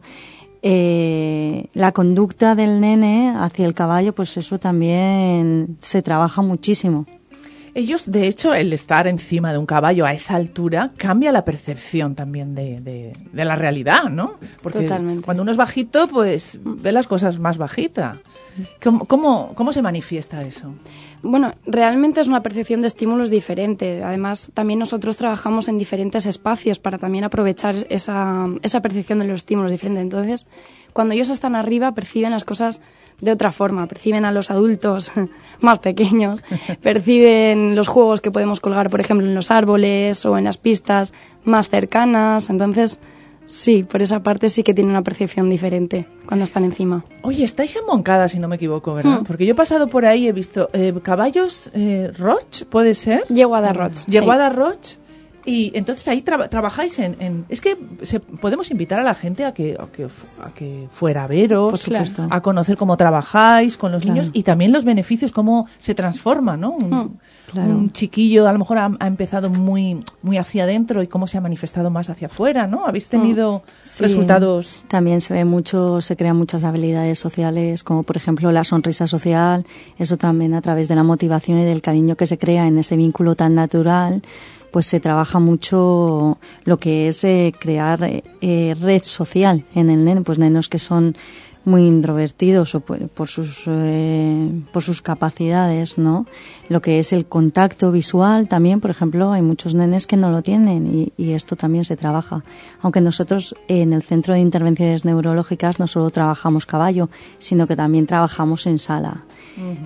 [0.66, 7.04] eh, la conducta del nene hacia el caballo, pues eso también se trabaja muchísimo.
[7.74, 12.14] Ellos, de hecho, el estar encima de un caballo a esa altura cambia la percepción
[12.14, 14.34] también de, de- de la realidad, ¿no?
[14.62, 15.24] Porque Totalmente.
[15.24, 18.20] cuando uno es bajito, pues ve las cosas más bajita.
[18.82, 20.72] ¿Cómo, cómo, cómo se manifiesta eso?
[21.22, 24.04] Bueno, realmente es una percepción de estímulos diferente.
[24.04, 29.38] Además, también nosotros trabajamos en diferentes espacios para también aprovechar esa, esa percepción de los
[29.40, 30.02] estímulos diferentes.
[30.02, 30.46] Entonces,
[30.92, 32.80] cuando ellos están arriba, perciben las cosas
[33.24, 33.86] de otra forma.
[33.86, 35.12] Perciben a los adultos
[35.60, 36.42] más pequeños,
[36.82, 41.14] perciben los juegos que podemos colgar, por ejemplo, en los árboles o en las pistas
[41.44, 42.50] más cercanas.
[42.50, 43.00] Entonces,
[43.46, 47.04] sí, por esa parte sí que tienen una percepción diferente cuando están encima.
[47.22, 49.20] Oye, estáis en Moncada, si no me equivoco, ¿verdad?
[49.20, 49.24] Hmm.
[49.24, 53.24] Porque yo he pasado por ahí y he visto eh, caballos eh, Roch, ¿puede ser?
[53.28, 54.98] Yeguada Roch, Yeguada Roch.
[55.46, 59.44] Y entonces ahí traba- trabajáis en, en- Es que se- podemos invitar a la gente
[59.44, 60.04] a que, a que,
[60.42, 61.86] a que fuera a veros,
[62.30, 64.14] a conocer cómo trabajáis con los Claro.
[64.14, 66.70] niños y también los beneficios, cómo se transforma, ¿no?
[66.72, 67.10] Un, Mm,
[67.52, 67.70] claro.
[67.70, 71.36] un chiquillo a lo mejor ha, ha empezado muy, muy hacia adentro y cómo se
[71.36, 72.86] ha manifestado más hacia afuera, ¿no?
[72.86, 73.62] ¿Habéis tenido Mm.
[73.82, 74.02] Sí.
[74.02, 74.84] resultados?
[74.88, 79.66] También se ve mucho, se crean muchas habilidades sociales, como por ejemplo la sonrisa social,
[79.98, 82.96] eso también a través de la motivación y del cariño que se crea en ese
[82.96, 84.22] vínculo tan natural,
[84.74, 90.04] pues se trabaja mucho lo que es eh, crear eh, eh, red social en el
[90.04, 91.16] nene, pues nenos que son
[91.64, 96.26] muy introvertidos o por, por sus eh, por sus capacidades no
[96.68, 100.42] lo que es el contacto visual también por ejemplo hay muchos nenes que no lo
[100.42, 102.44] tienen y, y esto también se trabaja.
[102.80, 107.08] Aunque nosotros en el centro de intervenciones neurológicas no solo trabajamos caballo
[107.38, 109.24] sino que también trabajamos en sala.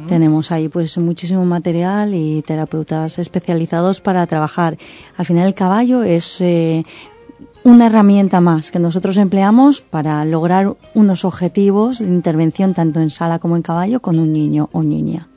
[0.09, 4.79] Tenemos ahí pues muchísimo material y terapeutas especializados para trabajar.
[5.17, 6.85] Al final el caballo es eh,
[7.65, 13.39] una herramienta más que nosotros empleamos para lograr unos objetivos de intervención tanto en sala
[13.39, 15.29] como en caballo con un niño o niña.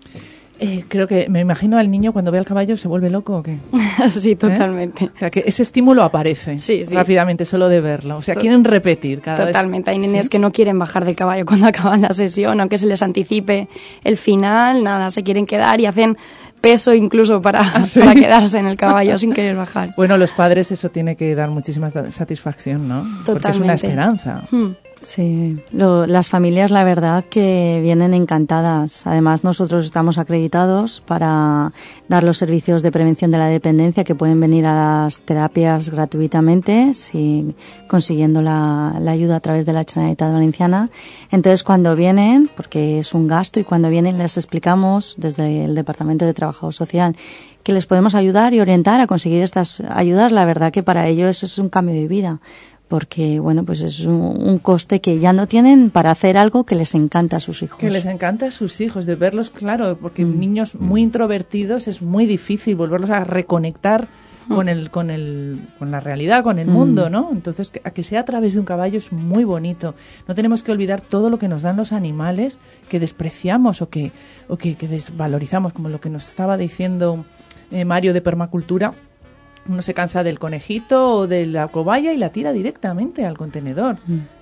[0.64, 3.42] Eh, creo que me imagino al niño cuando ve al caballo se vuelve loco o
[3.44, 3.58] qué.
[4.10, 5.06] sí, totalmente.
[5.16, 6.94] O sea, que ese estímulo aparece Sí, sí.
[6.94, 8.18] rápidamente solo de verlo.
[8.18, 9.48] O sea, To- quieren repetir cada vez.
[9.48, 9.90] Totalmente.
[9.90, 10.30] Hay Sí.
[10.30, 13.70] que no quieren bajar del caballo cuando acaban la sesión, aunque se les anticipe
[14.04, 16.16] el final, nada, se quieren quedar y hacen
[16.62, 18.00] peso incluso para, ¿Ah, sí?
[18.00, 19.90] para quedarse en el caballo sin querer bajar.
[19.98, 23.02] Bueno, los padres eso tiene que dar muchísima sa- satisfacción, ¿no?
[23.26, 23.74] Porque es una Totalmente.
[23.88, 24.44] esperanza.
[24.52, 24.72] Hmm.
[25.04, 29.08] Sí, lo- las familias la verdad que vienen encantadas.
[29.08, 31.74] Además nosotros estamos acreditados para
[32.08, 36.94] dar los servicios de prevención de la dependencia que pueden venir a las terapias gratuitamente,
[36.94, 37.56] si,
[37.88, 40.92] consiguiendo la, la ayuda a través de la Generalitat Valenciana.
[41.32, 46.26] Entonces cuando vienen, porque es un gasto y cuando vienen les explicamos desde el Departamento
[46.26, 47.16] de Trabajo Social
[47.64, 51.44] que les podemos ayudar y orientar a conseguir estas ayudas, la verdad que para ellos
[51.44, 52.40] es un cambio de vida
[52.92, 56.76] porque bueno pues es un, un coste que ya no tienen para hacer algo que
[56.76, 60.26] les encanta a sus hijos Que les encanta a sus hijos, de verlos, claro, porque
[60.26, 64.10] niños muy introvertidos es muy difícil volverlos a reconectar
[64.50, 66.72] con el, con el, con la realidad, con el Mm.
[66.74, 67.30] mundo, ¿no?
[67.32, 69.96] Entonces, que, a que sea a través de un caballo es muy bonito.
[70.28, 74.12] No tenemos que olvidar todo lo que nos dan los animales que despreciamos o que,
[74.50, 77.24] o que, que desvalorizamos, como lo que nos estaba diciendo
[77.72, 78.92] eh, Mario de permacultura.
[79.68, 83.98] Uno se cansa del conejito o de la cobaya y la tira directamente al contenedor.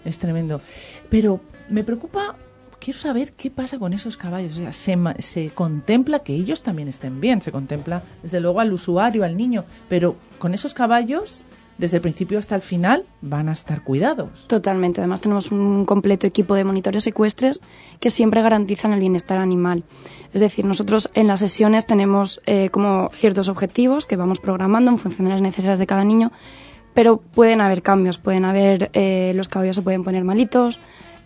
[0.06, 0.62] Es tremendo.
[1.10, 2.36] Pero me preocupa,
[2.80, 4.54] quiero saber qué pasa con esos caballos.
[4.54, 8.74] O sea, se, se contempla que ellos también estén bien, se contempla desde luego al
[8.74, 11.46] usuario, al niño, pero con esos caballos,
[11.78, 14.48] desde el principio hasta el final, van a estar cuidados.
[14.48, 15.02] Totalmente.
[15.02, 17.62] Además tenemos un completo equipo de monitores ecuestres
[18.00, 19.84] que siempre garantizan el bienestar animal.
[20.34, 25.00] Es decir, nosotros en las sesiones tenemos eh, como ciertos objetivos que vamos programando en
[25.00, 26.32] función de las necesidades de cada niño,
[26.94, 30.80] pero pueden haber cambios, pueden haber, eh, los caballos se pueden poner malitos,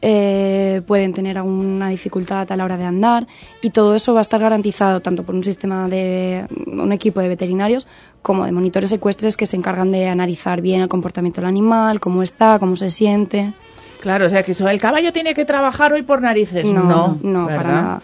[0.05, 3.25] eh, pueden tener alguna dificultad a la hora de andar
[3.61, 7.29] y todo eso va a estar garantizado tanto por un sistema de un equipo de
[7.29, 7.87] veterinarios
[8.21, 12.21] como de monitores ecuestres que se encargan de analizar bien el comportamiento del animal, cómo
[12.21, 13.53] está, cómo se siente.
[14.01, 16.65] Claro, o sea que eso, el caballo tiene que trabajar hoy por narices.
[16.65, 18.01] No, No, no, para nada.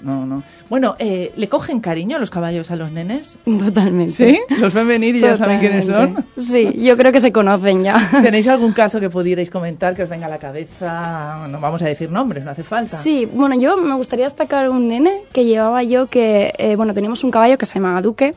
[0.00, 0.42] No, no.
[0.68, 3.38] Bueno, eh, ¿le cogen cariño los caballos a los nenes?
[3.44, 4.12] Totalmente.
[4.12, 4.40] ¿Sí?
[4.58, 6.24] ¿Los ven venir y ya saben quiénes son?
[6.36, 7.96] Sí, yo creo que se conocen ya.
[8.22, 11.46] ¿Tenéis algún caso que pudierais comentar que os venga a la cabeza?
[11.48, 12.96] No vamos a decir nombres, no hace falta.
[12.96, 17.24] Sí, bueno, yo me gustaría destacar un nene que llevaba yo que, eh, bueno, teníamos
[17.24, 18.34] un caballo que se llamaba Duque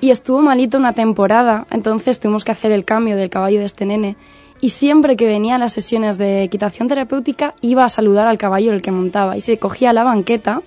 [0.00, 3.86] y estuvo malito una temporada, entonces tuvimos que hacer el cambio del caballo de este
[3.86, 4.16] nene
[4.60, 8.72] y siempre que venía a las sesiones de equitación terapéutica iba a saludar al caballo
[8.72, 10.62] el que montaba y se cogía la banqueta,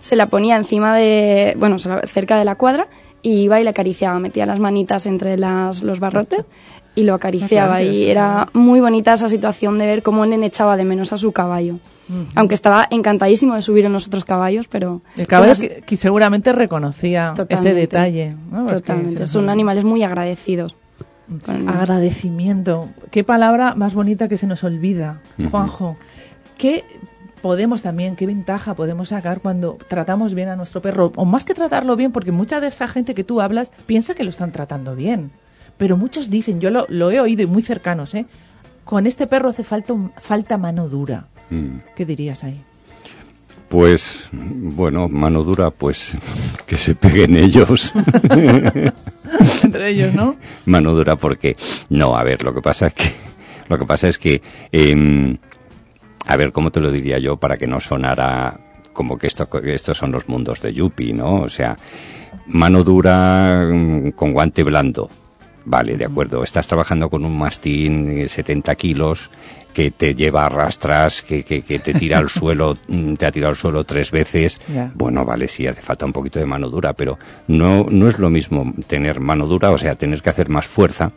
[0.00, 2.86] se la ponía encima de, bueno, se la- cerca de la cuadra
[3.22, 6.44] y iba y le acariciaba, metía las manitas entre las, los barrotes
[6.94, 10.76] y lo acariciaba y era muy bonita esa situación de ver cómo el nene echaba
[10.76, 11.78] de menos a su caballo.
[12.36, 15.02] Aunque estaba encantadísimo de subir en los otros caballos, pero...
[15.16, 18.34] El caballo que, que seguramente reconocía ese detalle.
[18.50, 18.64] ¿no?
[18.66, 19.26] Totalmente.
[19.26, 20.74] Son animales muy agradecidos.
[21.44, 22.88] Con- Agradecimiento.
[23.10, 25.20] Qué palabra más bonita que se nos olvida.
[25.50, 25.96] Juanjo.
[26.56, 26.82] ¿Qué
[27.42, 31.12] podemos también, qué ventaja podemos sacar cuando tratamos bien a nuestro perro?
[31.16, 34.24] O más que tratarlo bien, porque mucha de esa gente que tú hablas piensa que
[34.24, 35.30] lo están tratando bien.
[35.76, 38.26] Pero muchos dicen, yo lo, lo he oído y muy cercanos, ¿eh?
[38.84, 41.26] Con este perro hace falta, un- falta mano dura.
[41.50, 41.78] Mm.
[41.94, 42.60] ¿Qué dirías ahí?
[43.68, 46.16] Pues, bueno, mano dura, pues
[46.66, 47.92] que se peguen ellos.
[49.62, 50.36] Entre ellos, ¿no?
[50.64, 51.56] mano dura porque
[51.90, 53.10] no a ver lo que pasa es que
[53.68, 54.40] lo que pasa es que
[54.72, 55.36] em,
[56.28, 58.60] a ver cómo te lo diría yo para que no sonara
[58.92, 61.76] como que esto estos son los mundos de Yuppie no o sea
[62.48, 65.08] mano dura mm, con guante blando.
[65.64, 66.42] Vale de acuerdo.
[66.42, 69.30] Estás trabajando con un mastín eh, 70 kilos
[69.78, 73.30] que te lleva a rastras, que, que, que te tira al suelo, mm, te ha
[73.30, 74.60] tirado al suelo tres veces.
[74.94, 77.16] Bueno, vale, sí, hace falta un poquito de mano dura, pero
[77.46, 81.12] no, no es lo mismo tener mano dura, o sea, tener que hacer más fuerza,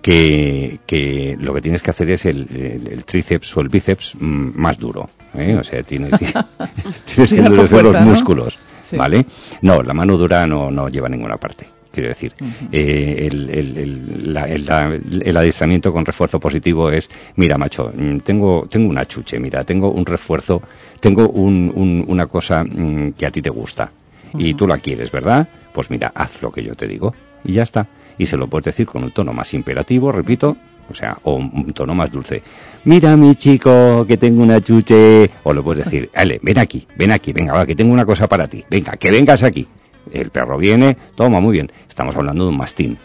[0.00, 4.14] que, que lo que tienes que hacer es el, el- el tríceps o el bíceps
[4.20, 5.10] mm, más duro.
[5.36, 5.56] ¿eh?
[5.58, 6.12] O sea, tienes,
[7.14, 8.00] tienes que endurecer los ¿no?
[8.02, 8.96] músculos, Sí.
[8.96, 9.26] ¿vale?
[9.60, 11.66] No, la mano dura no, no lleva a ninguna parte.
[11.98, 12.32] Quiero decir,
[12.70, 17.92] eh, el, el- el- la- el- la- el adiestramiento con refuerzo positivo es, mira, macho,
[17.92, 20.62] mm, tengo, tengo una chuche, mira, tengo un refuerzo,
[21.00, 23.90] tengo un- un- una cosa mm, que a ti te gusta
[24.38, 25.48] y tú la quieres, ¿verdad?
[25.72, 27.12] Pues mira, haz lo que yo te digo
[27.44, 27.88] y ya está.
[28.16, 30.56] Y se lo puedes decir con un tono más imperativo, repito,
[30.88, 32.42] o sea, o un un tono más dulce.
[32.84, 35.28] Mira, mi chico, que tengo una chuche.
[35.42, 38.28] O lo puedes decir, Ale, ven aquí, ven aquí, venga, va, que tengo una cosa
[38.28, 38.64] para ti.
[38.70, 39.66] Venga, que vengas aquí.
[40.12, 41.70] El perro viene, toma, muy bien.
[41.88, 42.98] Estamos hablando de un mastín.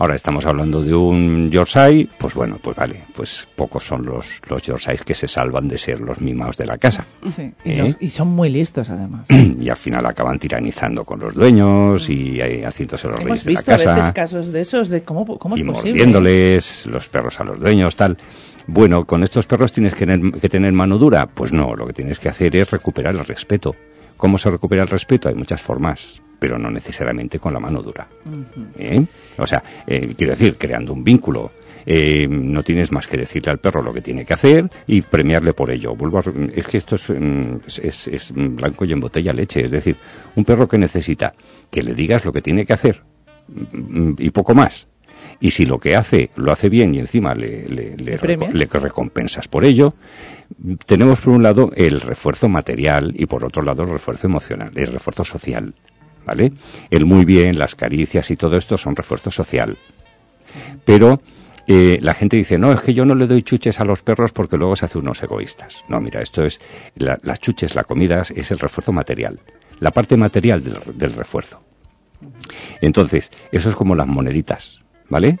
[0.00, 4.62] Ahora estamos hablando de un Yorkshire, pues bueno, pues vale, pues pocos son los, los
[4.62, 7.04] Yorkshires que se salvan de ser los mimados de la casa.
[7.34, 7.52] Sí.
[7.64, 7.78] Y, ¿Eh?
[7.78, 9.26] los- y son muy listos, además.
[9.60, 13.50] y al final acaban tiranizando con los dueños y eh, haciéndose los Hemos reyes de
[13.52, 15.90] la visto a veces casa casos de esos, de cómo, cómo es y posible.
[15.90, 18.16] mordiéndoles los perros a los dueños, tal.
[18.68, 21.26] Bueno, con estos perros tienes que tener, que tener mano dura.
[21.26, 23.74] Pues no, lo que tienes que hacer es recuperar el respeto.
[24.16, 25.28] ¿Cómo se recupera el respeto?
[25.28, 28.06] Hay muchas formas, pero no necesariamente con la mano dura.
[28.78, 29.04] ¿Eh?
[29.38, 31.50] O sea, eh, quiero decir, creando un vínculo.
[31.90, 35.54] Eh, no tienes más que decirle al perro lo que tiene que hacer y premiarle
[35.54, 35.94] por ello.
[35.96, 39.32] Vuelvo a re- es que esto es, mm, es- es- es blanco y en botella
[39.32, 39.64] leche.
[39.64, 39.96] Es decir,
[40.36, 41.32] un perro que necesita
[41.70, 43.02] que le digas lo que tiene que hacer
[43.48, 44.86] mm, y poco más.
[45.40, 48.52] Y si lo que hace lo hace bien y encima le, le, le ¿Le premias?
[48.52, 49.94] reco- le recompensas por ello,
[50.86, 54.88] tenemos por un lado el refuerzo material y por otro lado el refuerzo emocional, el
[54.88, 55.74] refuerzo social.
[56.28, 56.52] ¿Vale?
[56.90, 59.78] El muy bien, las caricias y todo esto son refuerzo social.
[60.84, 61.22] Pero
[61.66, 64.32] eh, la gente dice, no, es que yo no le doy chuches a los perros
[64.32, 65.86] porque luego se hace unos egoístas.
[65.88, 66.60] No, mira, esto es,
[66.96, 69.40] la- las chuches, la comida es el refuerzo material,
[69.80, 71.62] la parte material del, refuerzo.
[72.82, 75.38] Entonces, eso es como las moneditas, ¿vale?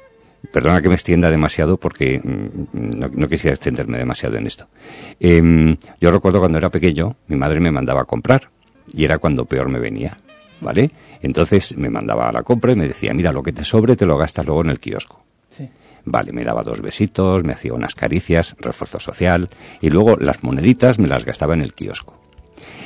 [0.52, 4.68] Perdona que me extienda demasiado porque mm, no, no quisiera extenderme demasiado en esto.
[5.20, 8.48] Em, yo recuerdo cuando era pequeño, mi madre me mandaba a comprar
[8.90, 10.16] y era cuando peor me venía,
[10.60, 10.90] ¿vale?
[11.22, 14.06] Entonces me mandaba a la compra y me decía, mira, lo que te sobre te
[14.06, 15.22] lo gastas luego en el kiosco.
[15.50, 15.68] Sí.
[16.04, 19.48] Vale, me daba dos besitos, me hacía unas caricias, refuerzo social,
[19.80, 22.14] y luego las moneditas me las gastaba en el kiosco.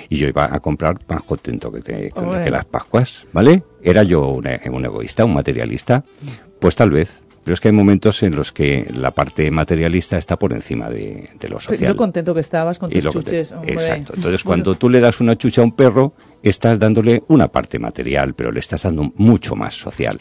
[0.09, 2.20] Y yo iba a comprar más contento que, te- que-
[2.51, 3.62] las Pascuas, ¿vale?
[3.83, 6.05] ¿Era yo un, un egoísta, un materialista?
[6.59, 7.23] Pues tal vez.
[7.45, 11.30] Pero es que hay momentos en los que la parte materialista está por encima de,
[11.40, 11.90] de lo social.
[11.93, 13.72] Lo contento que estabas con Y tus chuches, hombre.
[13.72, 14.12] Exacto.
[14.14, 17.78] Entonces, Bueno, cuando tú le das una chucha a un perro, estás dándole una parte
[17.80, 20.20] material, pero le estás dando mucho más social.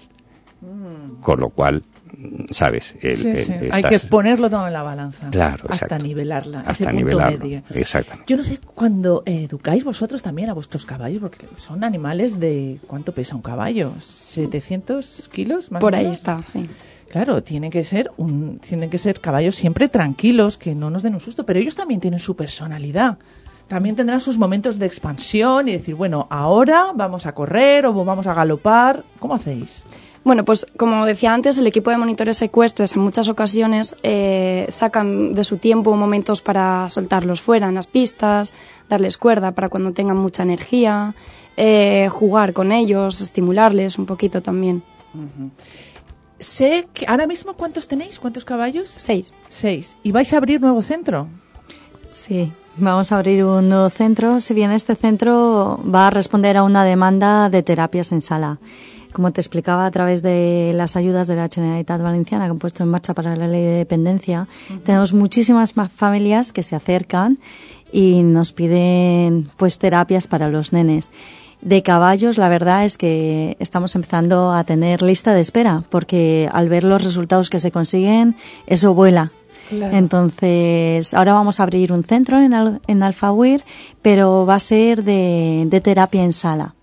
[1.22, 1.84] Con lo cual,
[2.18, 2.96] mm, ¿sabes?
[3.02, 3.54] El- sí, el- sí.
[3.72, 5.30] Hay que ponerlo todo en la balanza.
[5.30, 6.04] Claro, Hasta exacto.
[6.04, 6.60] nivelarla.
[6.62, 7.38] hasta ese punto nivelarlo.
[7.46, 7.64] medio.
[7.76, 8.26] Exactamente.
[8.28, 12.80] Yo no sé, cuando eh, educáis vosotros también a vuestros caballos, porque son animales de...
[12.88, 13.94] ¿Cuánto pesa un caballo?
[14.00, 15.72] ¿700 kilos?
[15.72, 16.18] Más o Por ahí menos?
[16.18, 16.68] está, sí.
[17.12, 21.14] Claro, tienen que ser un, tienen que ser caballos siempre tranquilos, que no nos den
[21.14, 23.18] un susto, pero ellos también tienen su personalidad.
[23.68, 28.28] También tendrán sus momentos de expansión y decir, bueno, ahora vamos a correr o vamos
[28.28, 29.04] a galopar.
[29.20, 29.84] ¿Cómo hacéis?
[30.24, 35.34] Bueno, pues como decía antes, el equipo de monitores ecuestres en muchas ocasiones eh, sacan
[35.34, 38.54] de su tiempo momentos para soltarlos fuera en las pistas,
[38.88, 41.14] darles cuerda para cuando tengan mucha energía,
[41.58, 44.82] eh, jugar con ellos, estimularles un poquito también.
[46.42, 48.90] Sé que ahora mismo cuántos tenéis, cuántos caballos?
[48.90, 49.32] Seis.
[49.48, 49.96] Seis.
[50.02, 51.28] ¿Y vais a abrir nuevo centro?
[52.08, 54.42] Sí, vamos a abrir un nuevo centro.
[54.42, 58.58] Si bien este centro va a responder a una demanda de terapias en sala.
[59.14, 62.82] Como te explicaba, a través de las ayudas de la Generalitat Valenciana que han puesto
[62.82, 64.48] en marcha para la ley de dependencia,
[64.84, 67.38] tenemos muchísimas más familias que se acercan
[67.92, 71.12] y nos piden pues terapias para los nenes.
[71.62, 76.70] De caballos, la verdad es que estamos empezando a tener lista de espera, porque al
[76.70, 78.36] ver los resultados que se consiguen,
[78.66, 79.32] eso vuela.
[79.70, 79.96] Claro.
[79.96, 83.64] Entonces, ahora vamos a abrir un centro en, Al- en Alfawir,
[84.02, 86.74] pero va a ser de, de terapia en sala,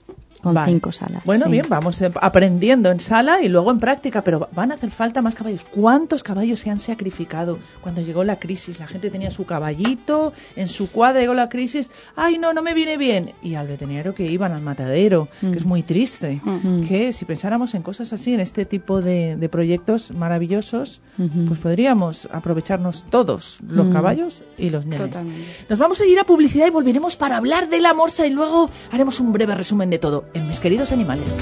[0.42, 0.70] con Vale.
[0.72, 1.24] cinco salas.
[1.24, 1.50] Bueno, sí.
[1.52, 5.20] bien, vamos eh, aprendiendo en sala y luego en práctica, pero van a hacer falta
[5.22, 5.64] más caballos.
[5.70, 8.78] ¿Cuántos caballos se han sacrificado cuando llegó la crisis?
[8.78, 12.74] La gente tenía su caballito, en su cuadra llegó la crisis, ay no, no me
[12.74, 13.32] viene bien.
[13.42, 15.50] Y al veterinario que iban al matadero, Mm.
[15.50, 16.40] que es muy triste.
[16.88, 21.00] Que si pensáramos en cosas así, en este tipo de, de proyectos maravillosos,
[21.46, 23.92] pues podríamos aprovecharnos todos, los Mm.
[23.92, 25.08] caballos y los nenes.
[25.10, 25.44] Totalmente.
[25.68, 28.70] Nos vamos a ir a publicidad y volveremos para hablar de la morsa y luego
[28.92, 31.36] haremos un breve resumen de todo en Mis queridos animales.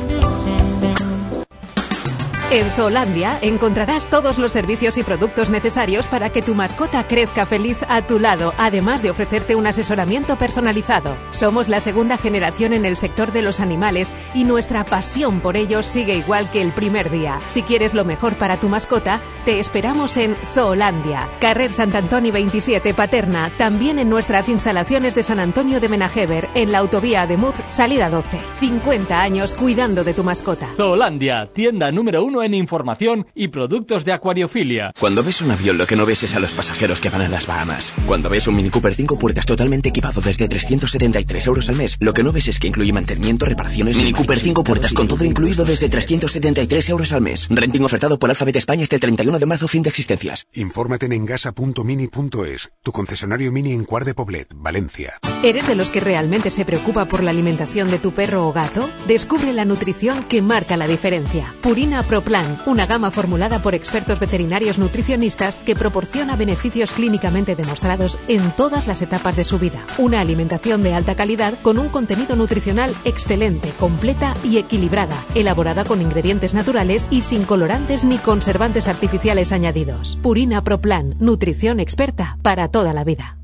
[2.49, 7.79] En Zoolandia encontrarás todos los servicios y productos necesarios para que tu mascota crezca feliz
[7.89, 11.17] a tu lado, además de ofrecerte un asesoramiento personalizado.
[11.33, 15.87] Somos la segunda generación en el sector de los animales y nuestra pasión por ellos
[15.87, 17.41] sigue igual que el primer día.
[17.49, 22.95] Si quieres lo mejor para tu mascota, te esperamos en Zoolandia, Carrer Sant Antoni 27
[22.95, 27.57] Paterna, también en nuestras instalaciones de San Antonio de Menajever, en la autovía de Muz,
[27.67, 28.39] salida 12.
[28.61, 30.69] 50 años cuidando de tu mascota.
[30.77, 34.93] Zoolandia, tienda número uno en información y productos de acuariofilia.
[35.01, 37.29] Cuando ves un avión, lo que no ves es a los pasajeros que van a
[37.29, 37.95] las Bahamas.
[38.07, 42.13] Cuando ves un Mini Cooper 5 puertas totalmente equipado desde 373 euros al mes, lo
[42.13, 43.97] que no ves es que incluye mantenimiento, reparaciones...
[43.97, 47.47] Mini Cooper 5 puertas con todo incluido desde 373 euros al mes.
[47.51, 50.47] Renting ofertado por Alphabet España este 31 de marzo, fin de existencias.
[50.53, 55.19] Infórmate en engasa.mini.es, tu concesionario Mini en Cuart de Poblet, Valencia.
[55.43, 58.91] ¿Eres de los que realmente se preocupa por la alimentación de tu perro o gato?
[59.07, 61.55] Descubre la nutrición que marca la diferencia.
[61.61, 68.19] Purina Pro Plan, una gama formulada por expertos veterinarios nutricionistas que proporciona beneficios clínicamente demostrados
[68.27, 69.87] en todas las etapas de su vida.
[69.97, 76.03] Una alimentación de alta calidad con un contenido nutricional excelente, completa y equilibrada, elaborada con
[76.03, 80.19] ingredientes naturales y sin colorantes ni conservantes artificiales añadidos.
[80.21, 83.39] Purina Pro Plan, nutrición experta para toda la vida.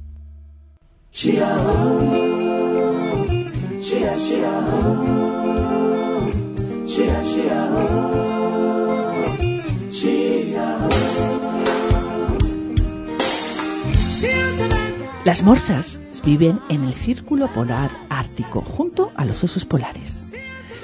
[15.25, 20.27] Las morsas viven en el círculo polar ártico junto a los osos polares.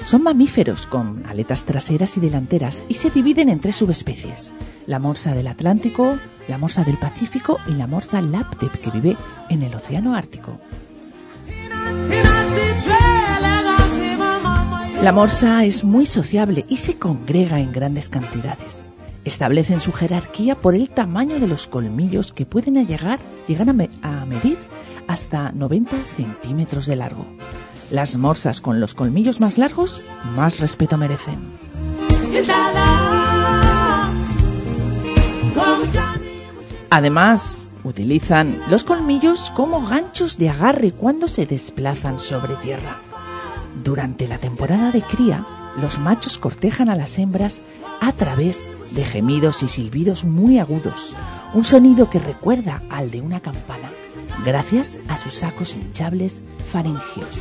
[0.05, 4.53] Son mamíferos con aletas traseras y delanteras y se dividen en tres subespecies.
[4.85, 6.17] La morsa del Atlántico,
[6.47, 9.17] la morsa del Pacífico y la morsa laptep que vive
[9.49, 10.57] en el océano Ártico.
[15.01, 18.78] La morsa es muy sociable y se congrega en grandes cantidades.
[19.29, 23.91] Establecen su jerarquía por el tamaño de los colmillos que pueden llegar, llegar a, me-
[24.01, 24.57] a medir
[25.07, 27.27] hasta 90 centímetros de largo.
[27.91, 30.01] Las morsas con los colmillos más largos
[30.35, 31.37] más respeto merecen.
[36.89, 42.99] Además, utilizan los colmillos como ganchos de agarre cuando se desplazan sobre tierra.
[43.83, 45.45] Durante la temporada de cría,
[45.79, 47.61] los machos cortejan a las hembras
[48.01, 51.15] a través de gemidos y silbidos muy agudos,
[51.53, 53.91] un sonido que recuerda al de una campana,
[54.45, 57.39] gracias a sus sacos hinchables faringeos.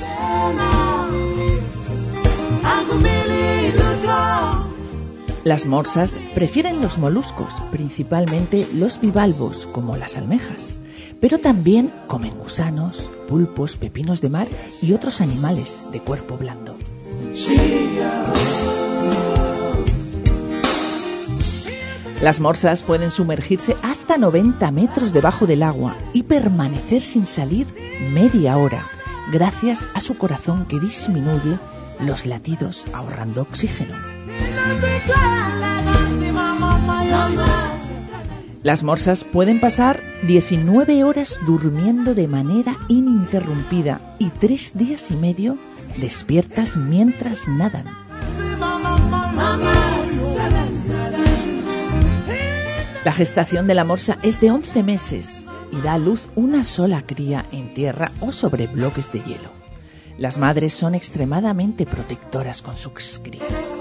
[5.44, 10.78] Las morsas prefieren los moluscos, principalmente los bivalvos, como las almejas,
[11.20, 14.48] pero también comen gusanos, pulpos, pepinos de mar
[14.82, 16.76] y otros animales de cuerpo blando.
[22.20, 27.68] Las morsas pueden sumergirse hasta 90 metros debajo del agua y permanecer sin salir
[28.12, 28.88] media hora,
[29.30, 31.58] gracias a su corazón que disminuye
[32.00, 33.96] los latidos ahorrando oxígeno.
[38.64, 45.56] Las morsas pueden pasar 19 horas durmiendo de manera ininterrumpida y tres días y medio
[45.98, 48.07] despiertas mientras nadan.
[53.08, 57.06] La gestación de la morsa es de 11 meses y da a luz una sola
[57.06, 59.48] cría en tierra o sobre bloques de hielo.
[60.18, 63.78] Las madres son extremadamente protectoras con sus crías.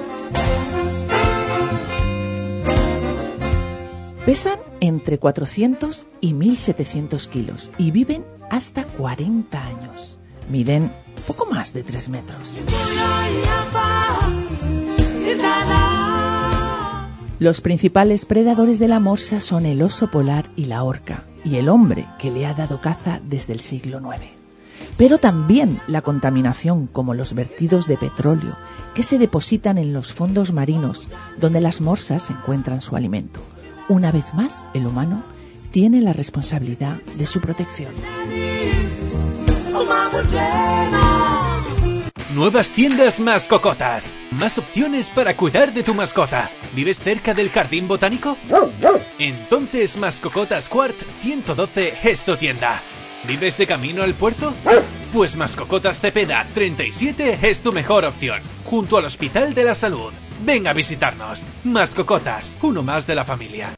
[4.26, 10.20] Pesan entre 400 y 1700 kilos y viven hasta 40 años.
[10.50, 10.90] Miden
[11.28, 12.62] poco más de 3 metros.
[17.40, 21.70] Los principales predadores de la morsa son el oso polar y la orca, y el
[21.70, 24.24] hombre que le ha dado caza desde el siglo IX.
[24.98, 28.58] Pero también la contaminación, como los vertidos de petróleo,
[28.96, 31.10] que se depositan en los fondos marinos,
[31.40, 33.40] donde las morsas encuentran su alimento.
[33.88, 35.24] Una vez más, el humano
[35.70, 37.94] tiene la responsabilidad de su protección.
[42.38, 44.14] Nuevas tiendas más cocotas.
[44.30, 46.52] Más opciones para cuidar de tu mascota.
[46.76, 48.38] ¿Vives cerca del jardín botánico?
[49.18, 52.84] Entonces Mascocotas Quart 112 es tu tienda.
[53.28, 54.54] ¿Vives de camino al puerto?
[55.12, 58.44] Pues Mascocotas Cepeda 37 es tu mejor opción.
[58.66, 60.14] Junto al Hospital de la Salud.
[60.46, 61.44] Ven a visitarnos.
[61.64, 63.74] Mascocotas, uno más de la familia.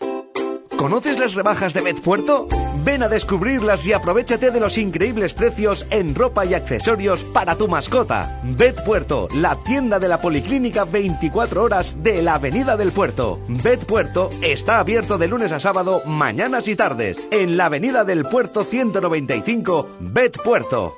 [0.80, 2.48] ¿Conoces las rebajas de Betpuerto?
[2.86, 7.68] Ven a descubrirlas y aprovechate de los increíbles precios en ropa y accesorios para tu
[7.68, 8.40] mascota.
[8.46, 13.42] Betpuerto, la tienda de la Policlínica 24 horas de la Avenida del Puerto.
[13.50, 17.28] Betpuerto está abierto de lunes a sábado, mañanas y tardes.
[17.30, 20.96] En la Avenida del Puerto 195, Betpuerto.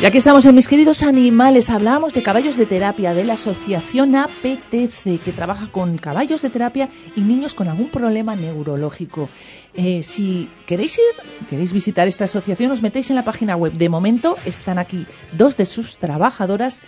[0.00, 1.70] Y aquí estamos en Mis queridos animales.
[1.70, 6.88] Hablábamos de caballos de terapia de la asociación APTC, que trabaja con caballos de terapia
[7.16, 9.28] y niños con algún problema neurológico.
[9.74, 13.72] Eh, si queréis ir, queréis visitar esta asociación, os metéis en la página web.
[13.72, 16.80] De momento están aquí dos de sus trabajadoras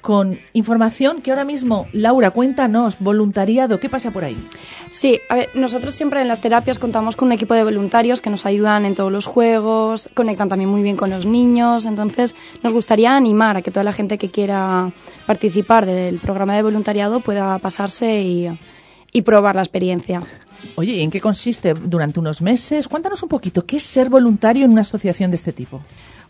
[0.00, 4.36] con información que ahora mismo, Laura, cuéntanos, voluntariado, ¿qué pasa por ahí?
[4.90, 8.30] Sí, a ver, nosotros siempre en las terapias contamos con un equipo de voluntarios que
[8.30, 12.72] nos ayudan en todos los juegos, conectan también muy bien con los niños, entonces nos
[12.72, 14.90] gustaría animar a que toda la gente que quiera
[15.26, 18.58] participar del programa de voluntariado pueda pasarse y,
[19.12, 20.22] y probar la experiencia.
[20.74, 22.88] Oye, ¿y en qué consiste durante unos meses?
[22.88, 25.80] Cuéntanos un poquito, ¿qué es ser voluntario en una asociación de este tipo?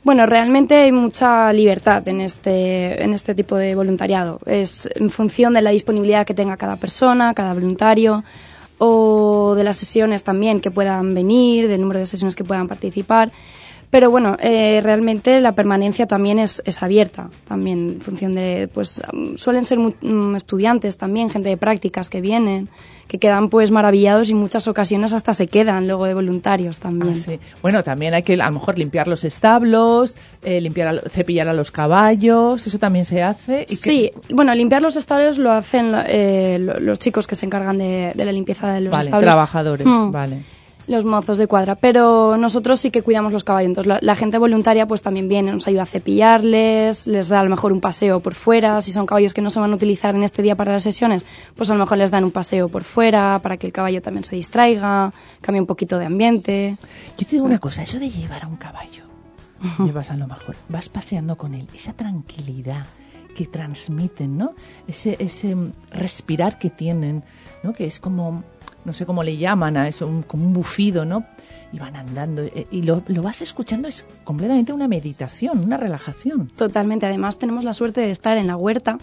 [0.05, 4.39] Bueno, realmente hay mucha libertad en este, en este tipo de voluntariado.
[4.47, 8.25] Es en función de la disponibilidad que tenga cada persona, cada voluntario,
[8.79, 13.33] o de las sesiones también que puedan venir, del número de sesiones que puedan participar.
[13.91, 19.01] Pero bueno, eh, realmente la permanencia también es, es abierta, también en función de, pues
[19.13, 22.69] um, suelen ser mm, estudiantes también, gente de prácticas que vienen,
[23.07, 27.15] que quedan pues maravillados y muchas ocasiones hasta se quedan luego de voluntarios también.
[27.17, 27.41] Ah, sí.
[27.63, 31.55] Bueno, también hay que a lo mejor limpiar los establos, eh, limpiar, a cepillar a
[31.55, 33.65] los caballos, eso también se hace.
[33.71, 37.79] Y Sí, bueno, limpiar los establos lo hacen eh, lo- los chicos que se encargan
[37.79, 39.25] de, de la limpieza de los Vale, establos.
[39.27, 40.37] trabajadores, Mm, vale.
[40.89, 43.69] Los mozos de cuadra, pero nosotros sí que cuidamos los caballos.
[43.69, 47.45] Entonces, la, la gente voluntaria pues también viene, nos ayuda a cepillarles, les da a
[47.45, 48.81] lo mejor un paseo por fuera.
[48.81, 51.25] Si son caballos que no se van a utilizar en este día para las sesiones,
[51.55, 54.25] pues a lo mejor les dan un paseo por fuera para que el caballo también
[54.25, 55.13] se distraiga,
[55.43, 56.79] cambie un poquito de ambiente.
[57.19, 59.05] Yo te digo una cosa, eso de llevar a un caballo,
[59.81, 62.87] llevas a lo mejor, vas paseando con él, esa tranquilidad
[63.39, 64.55] que transmiten, ¿no?
[64.89, 67.23] Ese, ese mm, respirar que tienen,
[67.63, 67.73] ¿no?
[67.73, 68.43] Que es como,
[68.89, 71.25] no sé cómo le llaman a eso, un- como un bufido, ¿no?
[71.73, 76.49] Y van andando, eh, y lo, lo vas escuchando, es completamente una meditación, una relajación.
[76.57, 77.05] Totalmente.
[77.07, 78.99] Además, tenemos la suerte de estar en la huerta.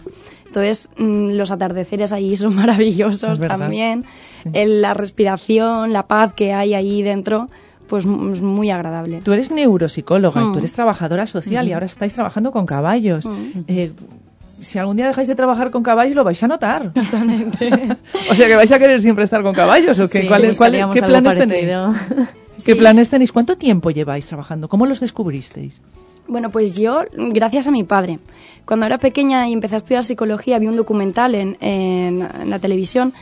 [0.46, 4.04] Entonces, mm, los atardeceres allí son maravillosos también.
[4.52, 7.48] La respiración, la paz que hay allí dentro,
[7.86, 9.20] pues muy agradable.
[9.24, 10.52] Tú eres neuropsicóloga y Mm.
[10.54, 13.26] tú eres trabajadora social y ahora estáis trabajando con caballos.
[13.26, 13.60] Mm.
[13.68, 13.92] Eh,
[14.60, 16.92] si algún día dejáis de trabajar con caballos, lo vais a notar.
[18.30, 19.98] o sea, que vais a querer siempre estar con caballos.
[20.00, 20.22] ¿o qué?
[20.22, 21.92] Sí, ¿Cuáles- cuáles- buscaríamos ¿Qué algo planes parecido.
[22.16, 22.34] tenéis?
[22.64, 23.32] ¿Qué planes tenéis?
[23.32, 24.68] ¿Cuánto tiempo lleváis trabajando?
[24.68, 25.80] ¿Cómo los descubristeis?
[26.28, 28.18] Bueno, pues yo, gracias a mi padre.
[28.64, 32.58] Cuando era pequeña y empecé a estudiar psicología, vi un documental en, en- en la
[32.58, 33.12] televisión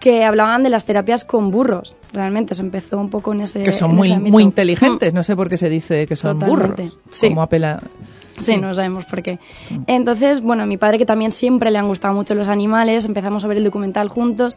[0.00, 1.96] que hablaban de las terapias con burros.
[2.12, 5.14] Realmente se empezó un poco en ese que son muy, muy inteligentes.
[5.14, 6.98] No sé por qué se dice que son Totalmente, burros.
[7.10, 7.28] sí.
[7.28, 7.80] Como apela...
[8.38, 8.60] Sí, Sí.
[8.60, 9.38] no sabemos por qué.
[9.86, 13.44] Entonces, bueno, a mi padre que también siempre le han gustado mucho los animales, empezamos
[13.44, 14.56] a ver el documental juntos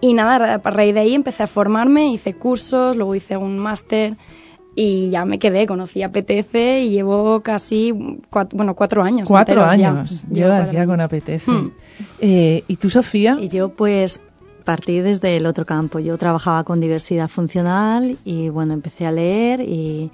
[0.00, 4.16] y nada, a raíz de ahí empecé a formarme, hice cursos, luego hice un máster
[4.74, 7.92] y ya me quedé, conocí a PTC y llevo casi
[8.30, 9.28] cuatro, bueno, cuatro años.
[9.28, 9.90] Cuatro enteros ya.
[9.90, 10.22] años.
[10.22, 11.50] Llevo Llevas cuatro ya con apetece.
[11.50, 11.70] Hmm.
[12.20, 13.36] Eh, ¿Y tú, Sofía?
[13.40, 14.20] Y yo, pues,
[14.64, 15.98] partí desde el otro campo.
[15.98, 20.12] Yo trabajaba con diversidad funcional y, bueno, empecé a leer y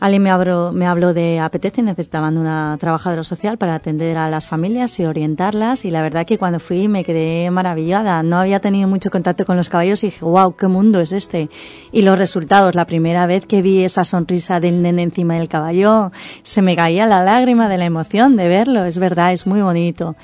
[0.00, 4.46] alguien me habló, me habló de apetece, necesitaban una trabajadora social para atender a las
[4.46, 8.22] familias y orientarlas y la verdad que cuando fui me quedé maravillada.
[8.22, 11.48] No había tenido mucho contacto con los caballos y dije, wow, qué mundo es este.
[11.92, 16.12] Y los resultados, la primera vez que vi esa sonrisa del nene encima del caballo,
[16.42, 18.84] se me caía la lágrima de la emoción de verlo.
[18.84, 20.16] Es verdad, es muy bonito.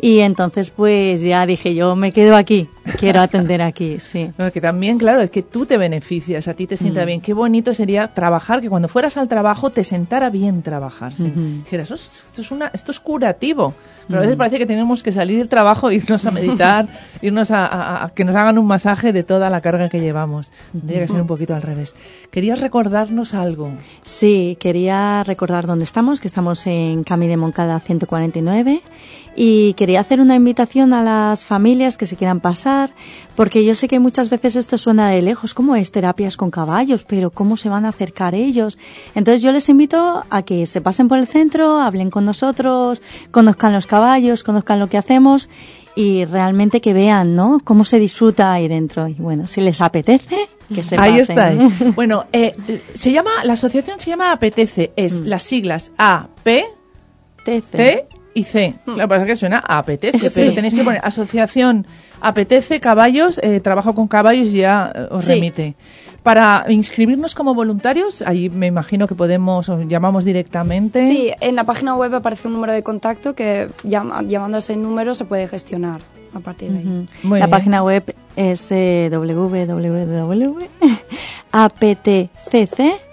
[0.00, 2.68] Y entonces pues ya dije yo me quedo aquí.
[2.98, 4.30] Quiero atender aquí, sí.
[4.38, 7.06] No, que también, claro, es que tú te beneficias, a ti te sienta Mm.
[7.06, 7.20] bien.
[7.20, 11.12] Qué bonito sería trabajar, que cuando fueras al trabajo te sentara bien trabajar.
[11.12, 11.24] ¿sí?
[11.24, 11.40] Ujú.
[11.64, 13.74] Dijeras, "Esto es- esto, es una, esto es curativo.
[14.06, 14.38] Pero a veces Mm.
[14.38, 16.30] parece que tenemos que salir del trabajo, irnos a
[16.78, 16.86] meditar,
[17.22, 20.52] irnos a, a- a que nos hagan un masaje de toda la carga que llevamos.
[20.72, 21.94] Tendría que ser un poquito al revés.
[22.30, 23.70] ¿Querías recordarnos algo?
[24.02, 28.82] Sí, quería recordar dónde estamos, que estamos en Cami de Moncada 149
[29.36, 32.73] y quería hacer una invitación a las familias que se quieran pasar,
[33.36, 37.04] porque yo sé que muchas veces esto suena de lejos, ¿cómo es terapias con caballos?
[37.06, 38.78] Pero ¿cómo se van a acercar ellos?
[39.14, 43.72] Entonces yo les invito a que se pasen por el centro, hablen con nosotros, conozcan
[43.72, 45.48] los caballos, conozcan lo que hacemos
[45.96, 47.60] y realmente que vean, ¿no?
[47.62, 49.06] Cómo se disfruta ahí dentro.
[49.08, 50.36] Y bueno, si les apetece,
[50.74, 51.60] que se Ahí estáis.
[51.94, 52.54] Bueno, eh,
[52.94, 55.24] se llama, la asociación se llama Apetece, es Mm.
[55.26, 56.64] las siglas A, P,
[57.44, 58.74] T y C.
[58.84, 60.40] Claro, pasa que suena a apetece, Sí.
[60.40, 61.86] pero tenéis que poner asociación
[62.20, 65.32] apetece caballos, eh, trabajo con caballos y ya eh, os Sí.
[65.34, 65.74] remite.
[66.22, 71.06] Para inscribirnos como voluntarios, ahí me imagino que podemos, os llamamos directamente.
[71.06, 74.74] Sí, en la página web aparece un número de contacto que llama- llamando a ese
[74.76, 76.00] número se puede gestionar
[76.34, 77.08] a partir de ahí.
[77.40, 79.10] La página web es eh,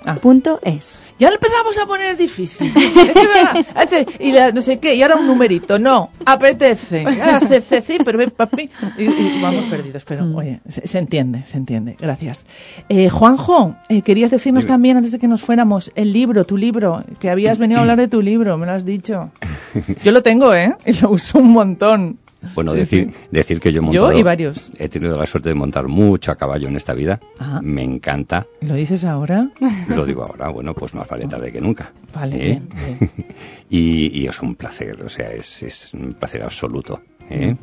[0.06, 1.02] www.aptcc.es.
[1.20, 2.72] Ya lo empezamos a poner difícil.
[2.82, 3.66] Es que, ¿verdad?
[3.84, 5.78] Este, y la- no sé qué, y ahora un numerito.
[5.80, 7.06] No, apetece.
[7.22, 8.70] Ah, ce- ce- sí, pero ven, papi.
[8.98, 10.36] Y, y vamos perdidos, pero Mm.
[10.36, 11.96] oye, se, se entiende, se entiende.
[12.00, 12.46] Gracias.
[12.90, 14.74] Eh, Juanjo, eh, querías decirnos Dime.
[14.74, 17.98] también, antes de que nos fuéramos, el libro, tu libro, que habías venido a hablar
[18.00, 19.32] de tu libro, me lo has dicho.
[20.04, 20.76] Yo lo tengo, ¿eh?
[20.86, 22.18] Y lo uso un montón.
[22.56, 23.28] Bueno, Sí, decir, sí.
[23.32, 24.20] decir que yo he Yo montado...
[24.20, 24.72] y varios.
[24.78, 27.20] He tenido la suerte de montar mucho a caballo en esta vida.
[27.38, 27.62] Ajá.
[27.62, 28.48] Me encanta.
[28.62, 29.50] ¿Lo dices ahora?
[29.90, 31.92] Lo digo ahora, bueno, pues más vale tarde que nunca.
[32.14, 32.62] Vale, ¿eh?
[32.62, 32.70] bien,
[33.00, 33.12] bien.
[33.70, 37.02] y, y es un placer, o sea, es, es un placer absoluto.
[37.30, 37.56] ¿eh?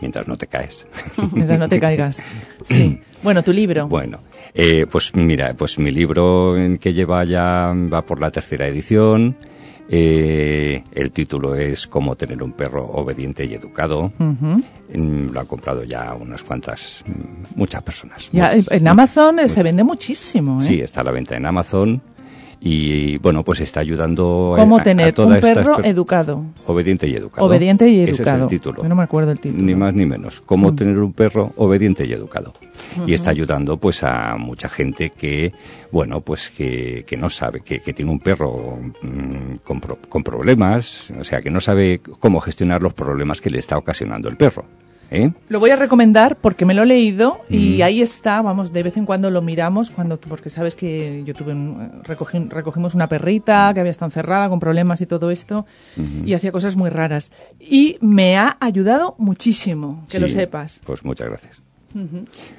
[0.00, 0.86] Mientras no te caes.
[1.32, 2.22] Mientras no te caigas.
[2.64, 2.98] Sí.
[3.22, 3.88] Bueno, tu libro.
[3.88, 4.20] Bueno,
[4.54, 9.36] eh, pues mira, pues mi libro que lleva ya va por la tercera edición.
[9.88, 14.12] Eh, el título es Cómo tener un perro obediente y educado.
[14.18, 18.28] Mm, Lo han comprado ya unas cuantas, mm, muchas personas.
[18.32, 18.70] Ya, muchas.
[18.72, 20.64] en Amazon se vende muchísimo, ¿eh?
[20.64, 22.02] Sí, está a la venta en Amazon
[22.60, 26.42] y bueno, pues está ayudando a- ¿Cómo a- a tener todas un perro per- educado?
[26.66, 27.46] obediente y educado.
[27.46, 28.36] Obediente y Ese educado.
[28.38, 28.82] es el título.
[28.82, 29.62] Yo no me acuerdo el título.
[29.62, 30.40] Ni más ni menos.
[30.40, 30.76] Cómo Mm.
[30.76, 32.52] tener un perro obediente y educado.
[33.06, 35.52] Y está ayudando pues a mucha gente que,
[35.92, 40.22] bueno, pues que, que no sabe, que, que tiene un perro mm, con, pro- con
[40.22, 44.36] problemas, o sea, que no sabe cómo gestionar los problemas que le está ocasionando el
[44.36, 44.64] perro.
[45.10, 45.30] ¿Eh?
[45.48, 47.82] Lo voy a recomendar porque me lo he leído y Mm.
[47.82, 51.52] ahí está, vamos, de vez en cuando lo miramos, cuando porque sabes que yo tuve
[51.52, 55.66] un- recogí- recogimos una perrita que había estado encerrada con problemas y todo esto
[56.24, 57.30] y hacía cosas muy raras.
[57.60, 60.80] Y me ha ayudado muchísimo, que lo sepas.
[60.84, 61.60] Pues muchas gracias.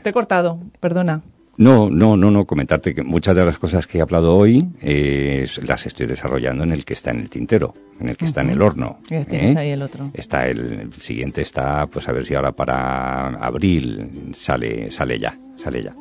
[0.03, 1.21] Te he cortado, perdona.
[1.57, 5.47] No, no, no, no, comentarte que muchas de las cosas que he hablado hoy eh,
[5.65, 8.51] las estoy desarrollando en el que está en el tintero, en el que está en
[8.51, 8.99] el horno.
[9.09, 9.59] Ya tienes ¿eh?
[9.59, 10.11] ahí el otro.
[10.13, 15.35] Está el, el siguiente está, pues a ver si ahora para abril sale, sale ya,
[15.55, 15.95] sale ya.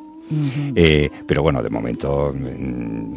[0.75, 3.13] Eh, pero bueno, de momento mm,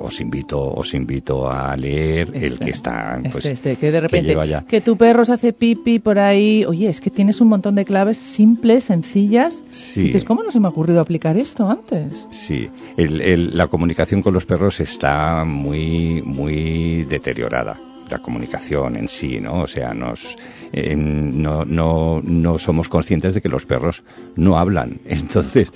[0.00, 4.00] os invito, os invito a leer el Este, que está, pues, este, este, que de
[4.00, 4.36] repente,
[4.68, 6.64] que tu perro se hace pipi por ahí.
[6.66, 9.62] Oye, es que tienes un montón de claves simples, sencillas.
[9.70, 10.04] Sí.
[10.04, 12.26] Dices, ¿cómo no se me ha ocurrido aplicar esto antes?
[12.30, 17.78] Sí, el- el- la comunicación con los perros está muy, muy deteriorada.
[18.10, 19.62] La comunicación en sí, ¿no?
[19.62, 20.36] O sea, nos,
[20.72, 24.02] eh, no, no, no somos conscientes de que los perros
[24.36, 25.00] no hablan.
[25.04, 25.72] Entonces,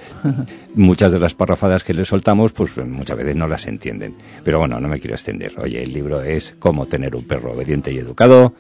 [0.75, 4.15] muchas de las parrafadas que les soltamos, pues muchas veces no las entienden.
[4.43, 5.55] Pero bueno, no me quiero extender.
[5.59, 8.55] Oye, el libro es Cómo tener un perro obediente y educado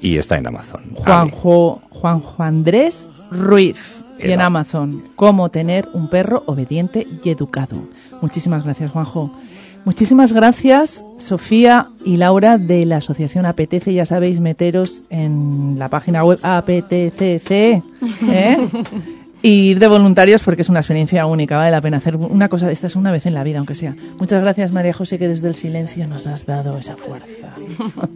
[0.00, 0.82] y está en Amazon.
[0.94, 4.04] Juanjo, Juanjo Andrés Ruiz.
[4.18, 4.40] Y en.
[4.40, 7.76] Amazon, cómo tener un perro obediente y educado.
[8.20, 9.32] Muchísimas gracias, Juanjo.
[9.84, 13.92] Muchísimas gracias, Sofía y Laura de la Asociación Apetece.
[13.92, 17.50] Ya sabéis, meteros en la página web APTCC.
[17.50, 17.82] ¿eh?
[19.44, 21.56] Y ir de voluntarios porque es una experiencia única.
[21.56, 23.96] Vale la pena hacer una cosa de estas una vez en la vida, aunque sea.
[24.20, 27.52] Muchas gracias, María José, que desde el silencio nos has dado esa fuerza.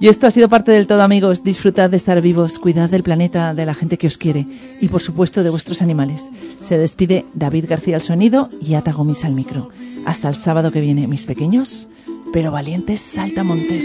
[0.00, 1.44] Y esto ha sido parte del todo, amigos.
[1.44, 4.46] Disfrutad de estar vivos, cuidad del planeta, de la gente que os quiere
[4.80, 6.24] y, por supuesto, de vuestros animales.
[6.60, 9.70] Se despide David García al sonido y Ata Gomis al micro.
[10.04, 11.88] Hasta el sábado que viene, mis pequeños,
[12.32, 13.84] pero valientes saltamontes.